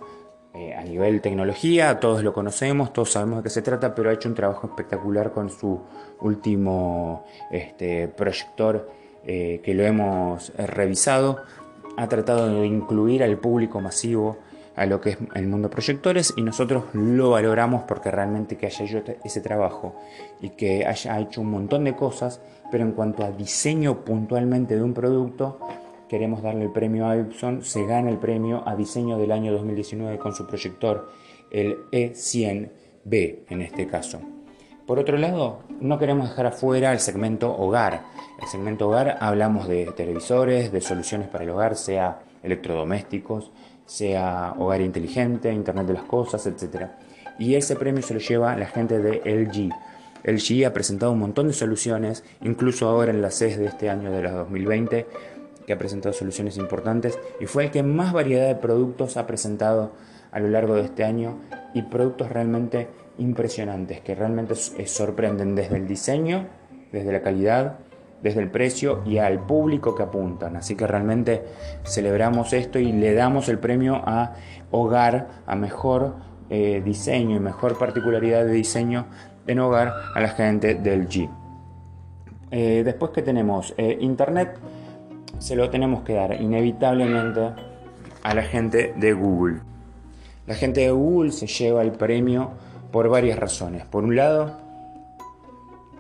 eh, 0.55 0.75
a 0.75 0.83
nivel 0.83 1.21
tecnología, 1.21 2.01
todos 2.01 2.23
lo 2.23 2.33
conocemos, 2.33 2.93
todos 2.93 3.13
sabemos 3.13 3.39
de 3.39 3.43
qué 3.43 3.51
se 3.51 3.61
trata, 3.61 3.95
pero 3.95 4.09
ha 4.09 4.15
hecho 4.15 4.29
un 4.29 4.35
trabajo 4.35 4.69
espectacular 4.69 5.31
con 5.33 5.51
su 5.51 5.83
último 6.21 7.27
este, 7.51 8.09
proyector 8.09 8.89
eh, 9.27 9.61
que 9.63 9.75
lo 9.75 9.85
hemos 9.85 10.53
revisado. 10.57 11.43
Ha 11.97 12.09
tratado 12.09 12.61
de 12.61 12.67
incluir 12.67 13.23
al 13.23 13.39
público 13.39 13.81
masivo 13.81 14.39
a 14.77 14.85
lo 14.85 15.01
que 15.01 15.11
es 15.11 15.19
el 15.35 15.49
mundo 15.49 15.71
proyectores 15.71 16.35
y 16.37 16.43
nosotros 16.43 16.85
lo 16.93 17.31
valoramos 17.31 17.85
porque 17.89 18.11
realmente 18.11 18.57
que 18.57 18.67
haya 18.67 18.85
hecho 18.85 19.03
ese 19.25 19.41
trabajo 19.41 19.97
y 20.41 20.51
que 20.51 20.87
haya 20.87 21.19
hecho 21.19 21.41
un 21.41 21.51
montón 21.51 21.85
de 21.85 21.97
cosas, 21.97 22.41
pero 22.71 22.85
en 22.85 22.93
cuanto 22.93 23.25
a 23.25 23.31
diseño 23.31 24.05
puntualmente 24.05 24.77
de 24.77 24.83
un 24.83 24.93
producto, 24.93 25.59
queremos 26.09 26.43
darle 26.43 26.65
el 26.65 26.73
premio 26.73 27.07
a 27.07 27.17
Epson, 27.17 27.63
se 27.63 27.87
gana 27.87 28.11
el 28.11 28.19
premio 28.19 28.63
a 28.69 28.77
diseño 28.77 29.19
del 29.19 29.33
año 29.33 29.53
2019 29.53 30.19
con 30.19 30.35
su 30.35 30.47
proyector, 30.47 31.09
el 31.51 31.79
E100B 31.91 33.45
en 33.49 33.63
este 33.63 33.87
caso. 33.87 34.36
Por 34.87 35.01
otro 35.01 35.19
lado, 35.19 35.59
no 35.81 35.99
queremos 35.99 36.31
dejar 36.31 36.47
afuera 36.47 36.93
el 36.93 37.01
segmento 37.01 37.53
hogar. 37.53 38.05
El 38.41 38.47
segmento 38.47 38.87
hogar 38.87 39.19
hablamos 39.21 39.67
de 39.67 39.87
televisores, 39.97 40.71
de 40.71 40.81
soluciones 40.81 41.27
para 41.27 41.43
el 41.43 41.51
hogar, 41.51 41.75
sea 41.75 42.21
electrodomésticos, 42.45 43.51
sea 43.85 44.55
hogar 44.57 44.81
inteligente, 44.81 45.53
Internet 45.53 45.89
de 45.89 45.95
las 45.95 46.05
Cosas, 46.05 46.47
etc. 46.47 46.87
Y 47.37 47.57
ese 47.57 47.75
premio 47.75 48.01
se 48.01 48.15
lo 48.15 48.21
lleva 48.21 48.57
la 48.57 48.67
gente 48.67 49.01
de 49.01 49.23
LG. 49.25 49.73
LG 50.23 50.65
ha 50.65 50.73
presentado 50.73 51.11
un 51.11 51.19
montón 51.19 51.49
de 51.49 51.53
soluciones, 51.53 52.23
incluso 52.43 52.89
ahora 52.89 53.11
en 53.11 53.23
la 53.23 53.33
CES 53.33 53.59
de 53.59 53.67
este 53.67 53.91
año 53.91 54.13
de 54.13 54.23
la 54.23 54.31
2020 54.31 55.07
que 55.67 55.73
ha 55.73 55.79
presentado 55.79 56.13
soluciones 56.13 56.59
importantes 56.59 57.19
y 57.41 57.47
fue 57.47 57.65
el 57.65 57.71
que 57.73 57.83
más 57.83 58.13
variedad 58.13 58.47
de 58.47 58.55
productos 58.55 59.17
ha 59.17 59.27
presentado 59.27 59.91
a 60.31 60.39
lo 60.39 60.49
largo 60.49 60.77
de 60.77 60.83
este 60.83 61.03
año 61.03 61.41
y 61.75 61.83
productos 61.83 62.31
realmente 62.31 62.87
impresionantes 63.19 64.01
que 64.01 64.15
realmente 64.15 64.55
sorprenden 64.55 65.55
desde 65.55 65.77
el 65.77 65.87
diseño, 65.87 66.47
desde 66.93 67.13
la 67.13 67.23
calidad, 67.23 67.79
desde 68.23 68.41
el 68.41 68.51
precio 68.51 69.03
y 69.05 69.19
al 69.19 69.41
público 69.41 69.95
que 69.95 70.03
apuntan. 70.03 70.57
Así 70.57 70.75
que 70.75 70.87
realmente 70.87 71.45
celebramos 71.85 72.53
esto 72.53 72.79
y 72.79 72.93
le 72.93 73.15
damos 73.15 73.49
el 73.49 73.59
premio 73.59 73.97
a 74.05 74.35
hogar, 74.71 75.29
a 75.47 75.55
mejor 75.57 76.17
eh, 76.51 76.83
diseño 76.85 77.37
y 77.37 77.41
mejor 77.41 77.79
particularidad 77.79 78.45
de 78.45 78.53
diseño 78.53 79.07
en 79.47 79.59
hogar 79.61 79.93
a 80.15 80.21
la 80.21 80.29
gente 80.29 80.75
del 80.75 81.09
G. 81.09 81.31
Eh, 82.51 82.83
después 82.85 83.11
que 83.13 83.23
tenemos 83.23 83.75
eh, 83.77 83.99
Internet, 84.01 84.59
se 85.39 85.57
lo 85.57 85.69
tenemos 85.71 86.03
que 86.03 86.15
dar 86.15 86.41
inevitablemente 86.41 87.53
a 88.23 88.35
la 88.35 88.43
gente 88.43 88.95
de 88.97 89.13
Google. 89.13 89.61
La 90.47 90.55
gente 90.55 90.81
de 90.81 90.91
Google 90.91 91.33
se 91.33 91.47
lleva 91.47 91.83
el 91.83 91.93
premio 91.93 92.53
por 92.91 93.09
varias 93.09 93.39
razones. 93.39 93.85
Por 93.85 94.05
un 94.05 94.17
lado, 94.17 94.53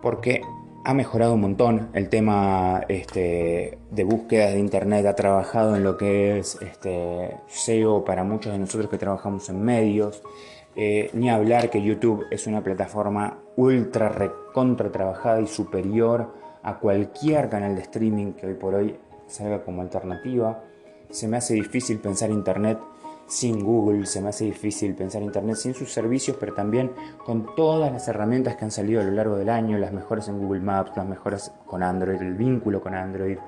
porque 0.03 0.43
ha 0.85 0.95
mejorado 0.95 1.35
un 1.35 1.41
montón 1.41 1.89
el 1.95 2.09
tema 2.09 2.85
este, 2.89 3.79
de 3.91 4.05
búsquedas 4.05 4.53
de 4.53 4.61
Internet, 4.61 5.05
ha 5.07 5.17
trabajado 5.17 5.75
en 5.75 5.83
lo 5.83 5.97
que 5.97 6.39
es 6.39 6.59
este, 6.63 7.37
SEO 7.49 8.05
para 8.05 8.23
muchos 8.23 8.53
de 8.53 8.59
nosotros 8.59 8.89
que 8.89 8.99
trabajamos 8.99 9.49
en 9.49 9.63
medios. 9.63 10.23
Eh, 10.79 11.11
ni 11.15 11.31
hablar 11.31 11.71
que 11.71 11.83
YouTube 11.83 12.27
es 12.31 12.47
una 12.47 12.63
plataforma 12.63 13.39
ultra 13.57 14.11
recontra 14.11 14.93
trabajada 14.93 15.41
y 15.41 15.47
superior 15.47 16.35
a 16.63 16.79
cualquier 16.79 17.49
canal 17.49 17.75
de 17.75 17.83
streaming 17.83 18.35
que 18.35 18.47
hoy 18.47 18.55
por 18.55 18.75
hoy 18.75 18.97
salga 19.27 19.65
como 19.65 19.83
alternativa. 19.83 20.63
Se 21.11 21.27
me 21.29 21.39
hace 21.39 21.55
difícil 21.55 21.99
pensar 21.99 22.31
Internet 22.31 22.79
sin 23.27 23.65
Google, 23.65 24.07
se 24.07 24.21
me 24.21 24.29
hace 24.29 24.45
difícil 24.45 24.95
pensar 24.95 25.23
Internet 25.23 25.57
sin 25.57 25.75
sus 25.75 25.93
servicios, 25.93 26.37
pero 26.39 26.55
también 26.55 26.93
con 27.25 27.55
todas 27.55 27.93
las 27.93 28.07
herramientas 28.09 28.57
que 28.57 28.65
han 28.65 28.71
salido 28.71 29.01
a 29.01 29.05
lo 29.05 29.11
largo 29.11 29.37
del 29.37 29.49
año, 29.49 29.79
las 29.79 29.93
mejores 29.93 30.29
en 30.29 30.39
Google 30.39 30.61
Maps, 30.61 30.93
las 30.97 31.07
mejores 31.07 31.53
con 31.67 31.83
Android, 31.83 32.21
el 32.21 32.35
vínculo 32.35 32.81
con 32.81 32.95
Android, 32.95 33.39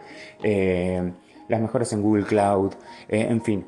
eh, 0.42 1.12
las 1.48 1.60
mejores 1.60 1.92
en 1.92 2.02
Google 2.02 2.24
Cloud, 2.24 2.72
eh, 3.08 3.26
en 3.28 3.42
fin, 3.42 3.66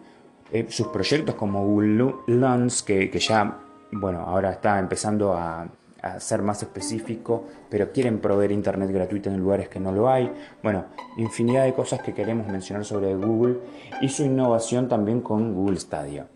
eh, 0.53 0.67
sus 0.69 0.89
proyectos 0.89 1.35
como 1.37 1.65
Google 1.65 2.15
Lens, 2.27 2.83
que 2.83 3.11
ya, 3.19 3.59
bueno, 3.93 4.21
ahora 4.21 4.51
está 4.51 4.79
empezando 4.79 5.33
a 5.35 5.69
a 6.03 6.21
ser 6.21 6.43
más 6.43 6.63
específico, 6.63 7.45
pero 7.69 7.93
quieren 7.93 8.19
proveer 8.19 8.53
internet 8.53 8.91
gratuito 8.91 9.31
en 9.31 9.39
lugares 9.39 9.69
que 9.69 9.81
no 9.81 9.93
lo 9.93 10.09
hay. 10.09 10.31
Bueno, 10.63 10.87
infinidad 11.17 11.65
de 11.65 11.75
cosas 11.75 12.01
que 12.01 12.15
queremos 12.15 12.47
mencionar 12.47 12.85
sobre 12.85 13.15
Google 13.15 13.59
y 14.01 14.09
su 14.09 14.25
innovación 14.25 14.89
también 14.89 15.21
con 15.21 15.55
Google 15.55 15.79
Stadia. 15.79 16.27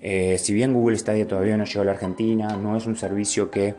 Eh, 0.00 0.38
si 0.38 0.54
bien 0.54 0.72
Google 0.72 0.96
Stadia 0.96 1.28
todavía 1.28 1.56
no 1.56 1.64
llegó 1.64 1.82
a 1.82 1.84
la 1.84 1.92
Argentina, 1.92 2.56
no 2.56 2.76
es 2.76 2.86
un 2.86 2.96
servicio 2.96 3.50
que 3.50 3.74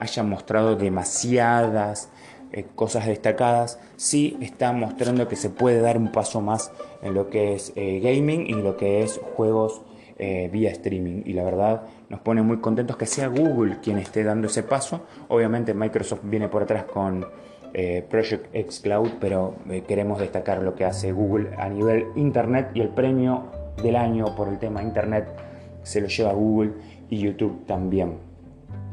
haya 0.00 0.22
mostrado 0.22 0.76
demasiadas 0.76 2.10
eh, 2.52 2.64
cosas 2.74 3.06
destacadas, 3.06 3.80
sí 3.96 4.36
está 4.40 4.70
mostrando 4.72 5.26
que 5.26 5.34
se 5.34 5.50
puede 5.50 5.80
dar 5.80 5.98
un 5.98 6.12
paso 6.12 6.40
más 6.40 6.70
en 7.02 7.14
lo 7.14 7.28
que 7.28 7.54
es 7.54 7.72
eh, 7.74 8.00
gaming 8.00 8.46
y 8.46 8.54
lo 8.54 8.76
que 8.76 9.02
es 9.02 9.20
juegos 9.34 9.82
vía 10.18 10.70
streaming. 10.70 11.22
Y 11.26 11.34
la 11.34 11.44
verdad 11.44 11.82
nos 12.08 12.20
pone 12.20 12.42
muy 12.42 12.58
contentos 12.58 12.96
que 12.96 13.06
sea 13.06 13.28
Google 13.28 13.78
quien 13.82 13.98
esté 13.98 14.24
dando 14.24 14.46
ese 14.46 14.62
paso. 14.62 15.02
Obviamente 15.28 15.74
Microsoft 15.74 16.20
viene 16.24 16.48
por 16.48 16.62
atrás 16.62 16.84
con 16.84 17.24
eh, 17.78 18.02
Project 18.08 18.46
X 18.54 18.80
Cloud, 18.80 19.10
pero 19.20 19.56
eh, 19.68 19.84
queremos 19.86 20.18
destacar 20.18 20.62
lo 20.62 20.74
que 20.74 20.86
hace 20.86 21.12
Google 21.12 21.50
a 21.58 21.68
nivel 21.68 22.06
Internet 22.16 22.70
y 22.72 22.80
el 22.80 22.88
premio 22.88 23.50
del 23.82 23.96
año 23.96 24.34
por 24.34 24.48
el 24.48 24.58
tema 24.58 24.82
Internet 24.82 25.28
se 25.82 26.00
lo 26.00 26.06
lleva 26.06 26.32
Google 26.32 26.72
y 27.10 27.18
YouTube 27.18 27.66
también. 27.66 28.14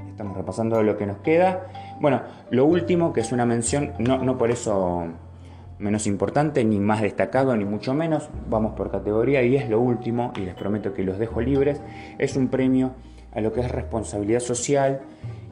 Estamos 0.09 0.35
repasando 0.35 0.83
lo 0.83 0.97
que 0.97 1.05
nos 1.05 1.19
queda. 1.19 1.67
Bueno, 2.01 2.23
lo 2.49 2.65
último, 2.65 3.13
que 3.13 3.21
es 3.21 3.31
una 3.31 3.45
mención, 3.45 3.93
no, 3.99 4.17
no 4.17 4.37
por 4.37 4.51
eso 4.51 5.05
menos 5.83 6.07
importante, 6.07 6.63
ni 6.63 6.79
más 6.79 7.01
destacado, 7.01 7.55
ni 7.55 7.65
mucho 7.65 7.93
menos. 7.93 8.29
Vamos 8.49 8.73
por 8.73 8.89
categoría 8.89 9.43
y 9.43 9.55
es 9.55 9.69
lo 9.69 9.79
último, 9.79 10.31
y 10.35 10.41
les 10.41 10.55
prometo 10.55 10.93
que 10.93 11.03
los 11.03 11.19
dejo 11.19 11.41
libres. 11.41 11.81
Es 12.17 12.35
un 12.35 12.47
premio 12.47 12.93
a 13.33 13.41
lo 13.41 13.51
que 13.51 13.61
es 13.61 13.69
responsabilidad 13.69 14.39
social 14.39 15.01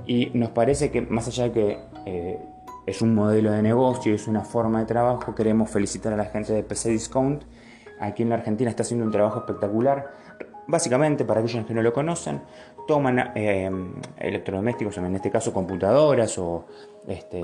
y 0.07 0.31
nos 0.33 0.49
parece 0.49 0.89
que 0.89 1.01
más 1.01 1.27
allá 1.27 1.45
de 1.45 1.51
que 1.51 1.79
eh, 2.05 2.39
es 2.85 3.01
un 3.01 3.13
modelo 3.13 3.51
de 3.51 3.61
negocio, 3.61 4.13
es 4.13 4.27
una 4.27 4.41
forma 4.41 4.79
de 4.79 4.85
trabajo, 4.85 5.35
queremos 5.35 5.69
felicitar 5.69 6.13
a 6.13 6.17
la 6.17 6.25
gente 6.25 6.53
de 6.53 6.63
PC 6.63 6.89
Discount. 6.89 7.43
Aquí 7.99 8.23
en 8.23 8.29
la 8.29 8.35
Argentina 8.35 8.69
está 8.69 8.81
haciendo 8.81 9.05
un 9.05 9.11
trabajo 9.11 9.39
espectacular. 9.39 10.11
Básicamente, 10.67 11.25
para 11.25 11.41
aquellos 11.41 11.65
que 11.65 11.73
no 11.73 11.81
lo 11.81 11.91
conocen, 11.91 12.41
toman 12.87 13.31
eh, 13.35 13.69
electrodomésticos, 14.17 14.97
en 14.97 15.15
este 15.15 15.31
caso 15.31 15.53
computadoras 15.53 16.37
o 16.37 16.65
este, 17.07 17.43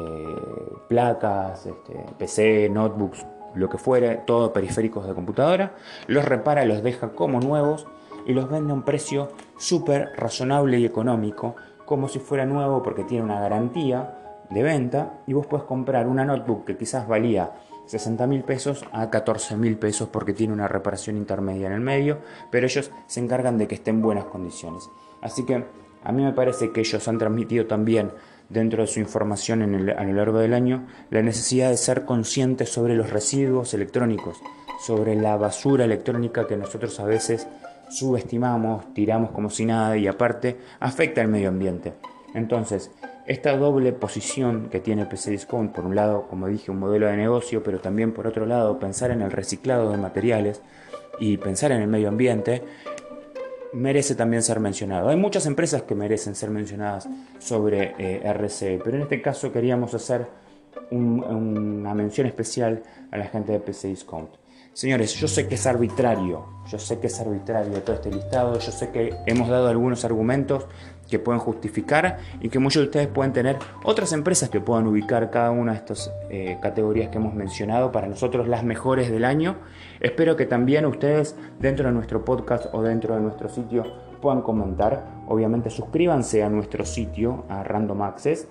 placas, 0.87 1.65
este, 1.65 1.93
PC, 2.17 2.69
notebooks, 2.69 3.25
lo 3.55 3.69
que 3.69 3.77
fuere, 3.77 4.17
todo 4.25 4.53
periféricos 4.53 5.07
de 5.07 5.13
computadora, 5.13 5.75
los 6.07 6.25
repara, 6.25 6.65
los 6.65 6.83
deja 6.83 7.09
como 7.09 7.39
nuevos 7.39 7.87
y 8.25 8.33
los 8.33 8.49
vende 8.49 8.71
a 8.71 8.75
un 8.75 8.83
precio 8.83 9.29
súper 9.57 10.11
razonable 10.15 10.79
y 10.79 10.85
económico, 10.85 11.55
como 11.85 12.07
si 12.09 12.19
fuera 12.19 12.45
nuevo 12.45 12.83
porque 12.83 13.03
tiene 13.03 13.23
una 13.23 13.39
garantía 13.39 14.43
de 14.49 14.63
venta 14.63 15.13
y 15.27 15.33
vos 15.33 15.47
puedes 15.47 15.65
comprar 15.65 16.07
una 16.07 16.25
notebook 16.25 16.65
que 16.65 16.77
quizás 16.77 17.07
valía 17.07 17.51
60 17.87 18.27
mil 18.27 18.43
pesos 18.43 18.85
a 18.91 19.09
14 19.09 19.55
mil 19.57 19.77
pesos 19.77 20.09
porque 20.09 20.33
tiene 20.33 20.53
una 20.53 20.67
reparación 20.67 21.17
intermedia 21.17 21.67
en 21.67 21.73
el 21.73 21.79
medio, 21.81 22.19
pero 22.51 22.67
ellos 22.67 22.91
se 23.07 23.19
encargan 23.19 23.57
de 23.57 23.67
que 23.67 23.75
esté 23.75 23.89
en 23.89 24.01
buenas 24.01 24.25
condiciones. 24.25 24.89
Así 25.21 25.45
que 25.45 25.65
A 26.03 26.11
mí 26.11 26.23
me 26.23 26.31
parece 26.31 26.71
que 26.71 26.79
ellos 26.79 27.05
han 27.07 27.17
transmitido 27.17 27.65
también 27.65 28.11
dentro 28.49 28.83
de 28.83 28.87
su 28.87 28.99
información 28.99 29.61
en 29.61 29.89
a 29.89 30.03
lo 30.03 30.13
largo 30.13 30.37
del 30.39 30.53
año 30.53 30.87
la 31.09 31.21
necesidad 31.21 31.69
de 31.69 31.75
ser 31.75 32.05
conscientes 32.05 32.69
sobre 32.69 32.95
los 32.95 33.09
residuos 33.09 33.73
electrónicos, 33.73 34.37
sobre 34.79 35.15
la 35.15 35.35
basura 35.35 35.83
electrónica 35.83 36.47
que 36.47 36.55
nosotros 36.55 36.97
a 37.01 37.05
veces 37.05 37.47
subestimamos, 37.89 38.93
tiramos 38.93 39.31
como 39.31 39.49
si 39.49 39.65
nada 39.65 39.97
y 39.97 40.07
aparte 40.07 40.57
afecta 40.79 41.21
al 41.21 41.27
medio 41.27 41.49
ambiente. 41.49 41.93
Entonces, 42.33 42.91
esta 43.25 43.57
doble 43.57 43.93
posición 43.93 44.69
que 44.69 44.79
tiene 44.79 45.05
PC 45.05 45.31
Discount, 45.31 45.73
por 45.73 45.85
un 45.85 45.95
lado, 45.95 46.27
como 46.29 46.47
dije, 46.47 46.71
un 46.71 46.79
modelo 46.79 47.07
de 47.07 47.17
negocio, 47.17 47.63
pero 47.63 47.79
también 47.79 48.13
por 48.13 48.27
otro 48.27 48.45
lado, 48.45 48.79
pensar 48.79 49.11
en 49.11 49.21
el 49.21 49.31
reciclado 49.31 49.91
de 49.91 49.97
materiales 49.97 50.61
y 51.19 51.37
pensar 51.37 51.71
en 51.71 51.81
el 51.81 51.87
medio 51.87 52.09
ambiente, 52.09 52.63
merece 53.73 54.15
también 54.15 54.43
ser 54.43 54.59
mencionado. 54.59 55.09
Hay 55.09 55.17
muchas 55.17 55.45
empresas 55.45 55.83
que 55.83 55.95
merecen 55.95 56.35
ser 56.35 56.49
mencionadas 56.49 57.07
sobre 57.39 57.95
eh, 57.97 58.33
RCE, 58.33 58.79
pero 58.83 58.97
en 58.97 59.03
este 59.03 59.21
caso 59.21 59.51
queríamos 59.51 59.93
hacer 59.93 60.27
una 60.89 61.93
mención 61.93 62.27
especial 62.27 62.81
a 63.11 63.17
la 63.17 63.25
gente 63.25 63.51
de 63.51 63.59
PC 63.59 63.89
Discount. 63.89 64.29
Señores, 64.71 65.15
yo 65.15 65.27
sé 65.27 65.47
que 65.47 65.55
es 65.55 65.65
arbitrario, 65.65 66.45
yo 66.69 66.77
sé 66.77 66.99
que 66.99 67.07
es 67.07 67.19
arbitrario 67.19 67.81
todo 67.81 67.95
este 67.95 68.11
listado, 68.11 68.59
yo 68.59 68.71
sé 68.71 68.91
que 68.91 69.11
hemos 69.25 69.49
dado 69.49 69.69
algunos 69.69 70.05
argumentos 70.05 70.67
que 71.09 71.19
pueden 71.19 71.39
justificar 71.39 72.17
y 72.41 72.49
que 72.49 72.59
muchos 72.59 72.81
de 72.81 72.87
ustedes 72.87 73.07
pueden 73.07 73.33
tener 73.33 73.57
otras 73.83 74.13
empresas 74.13 74.49
que 74.49 74.59
puedan 74.59 74.87
ubicar 74.87 75.29
cada 75.29 75.51
una 75.51 75.73
de 75.73 75.77
estas 75.77 76.11
eh, 76.29 76.57
categorías 76.61 77.09
que 77.09 77.17
hemos 77.17 77.33
mencionado, 77.33 77.91
para 77.91 78.07
nosotros 78.07 78.47
las 78.47 78.63
mejores 78.63 79.09
del 79.09 79.25
año. 79.25 79.55
Espero 79.99 80.35
que 80.35 80.45
también 80.45 80.85
ustedes 80.85 81.35
dentro 81.59 81.87
de 81.87 81.93
nuestro 81.93 82.25
podcast 82.25 82.67
o 82.73 82.81
dentro 82.81 83.15
de 83.15 83.21
nuestro 83.21 83.49
sitio 83.49 83.83
puedan 84.21 84.41
comentar. 84.41 85.05
Obviamente 85.27 85.69
suscríbanse 85.69 86.43
a 86.43 86.49
nuestro 86.49 86.85
sitio, 86.85 87.45
a 87.49 87.63
Random 87.63 88.01
Access 88.01 88.47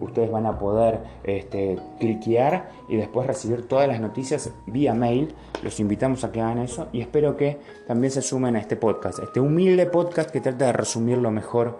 ustedes 0.00 0.30
van 0.30 0.46
a 0.46 0.58
poder 0.58 1.00
este, 1.24 1.78
cliquear 1.98 2.70
y 2.88 2.96
después 2.96 3.26
recibir 3.26 3.68
todas 3.68 3.86
las 3.86 4.00
noticias 4.00 4.52
vía 4.66 4.94
mail. 4.94 5.34
Los 5.62 5.78
invitamos 5.80 6.24
a 6.24 6.32
que 6.32 6.40
hagan 6.40 6.58
eso 6.58 6.88
y 6.92 7.00
espero 7.00 7.36
que 7.36 7.58
también 7.86 8.10
se 8.10 8.22
sumen 8.22 8.56
a 8.56 8.60
este 8.60 8.76
podcast, 8.76 9.20
este 9.20 9.40
humilde 9.40 9.86
podcast 9.86 10.30
que 10.30 10.40
trata 10.40 10.66
de 10.66 10.72
resumir 10.72 11.18
lo 11.18 11.30
mejor 11.30 11.78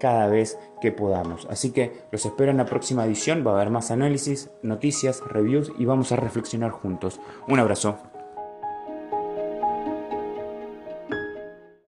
cada 0.00 0.26
vez 0.26 0.58
que 0.80 0.90
podamos. 0.90 1.46
Así 1.50 1.70
que 1.70 1.92
los 2.10 2.24
espero 2.26 2.50
en 2.50 2.56
la 2.56 2.64
próxima 2.64 3.04
edición, 3.04 3.46
va 3.46 3.52
a 3.52 3.54
haber 3.56 3.70
más 3.70 3.92
análisis, 3.92 4.50
noticias, 4.62 5.22
reviews 5.28 5.70
y 5.78 5.84
vamos 5.84 6.10
a 6.10 6.16
reflexionar 6.16 6.70
juntos. 6.70 7.20
Un 7.46 7.60
abrazo. 7.60 8.09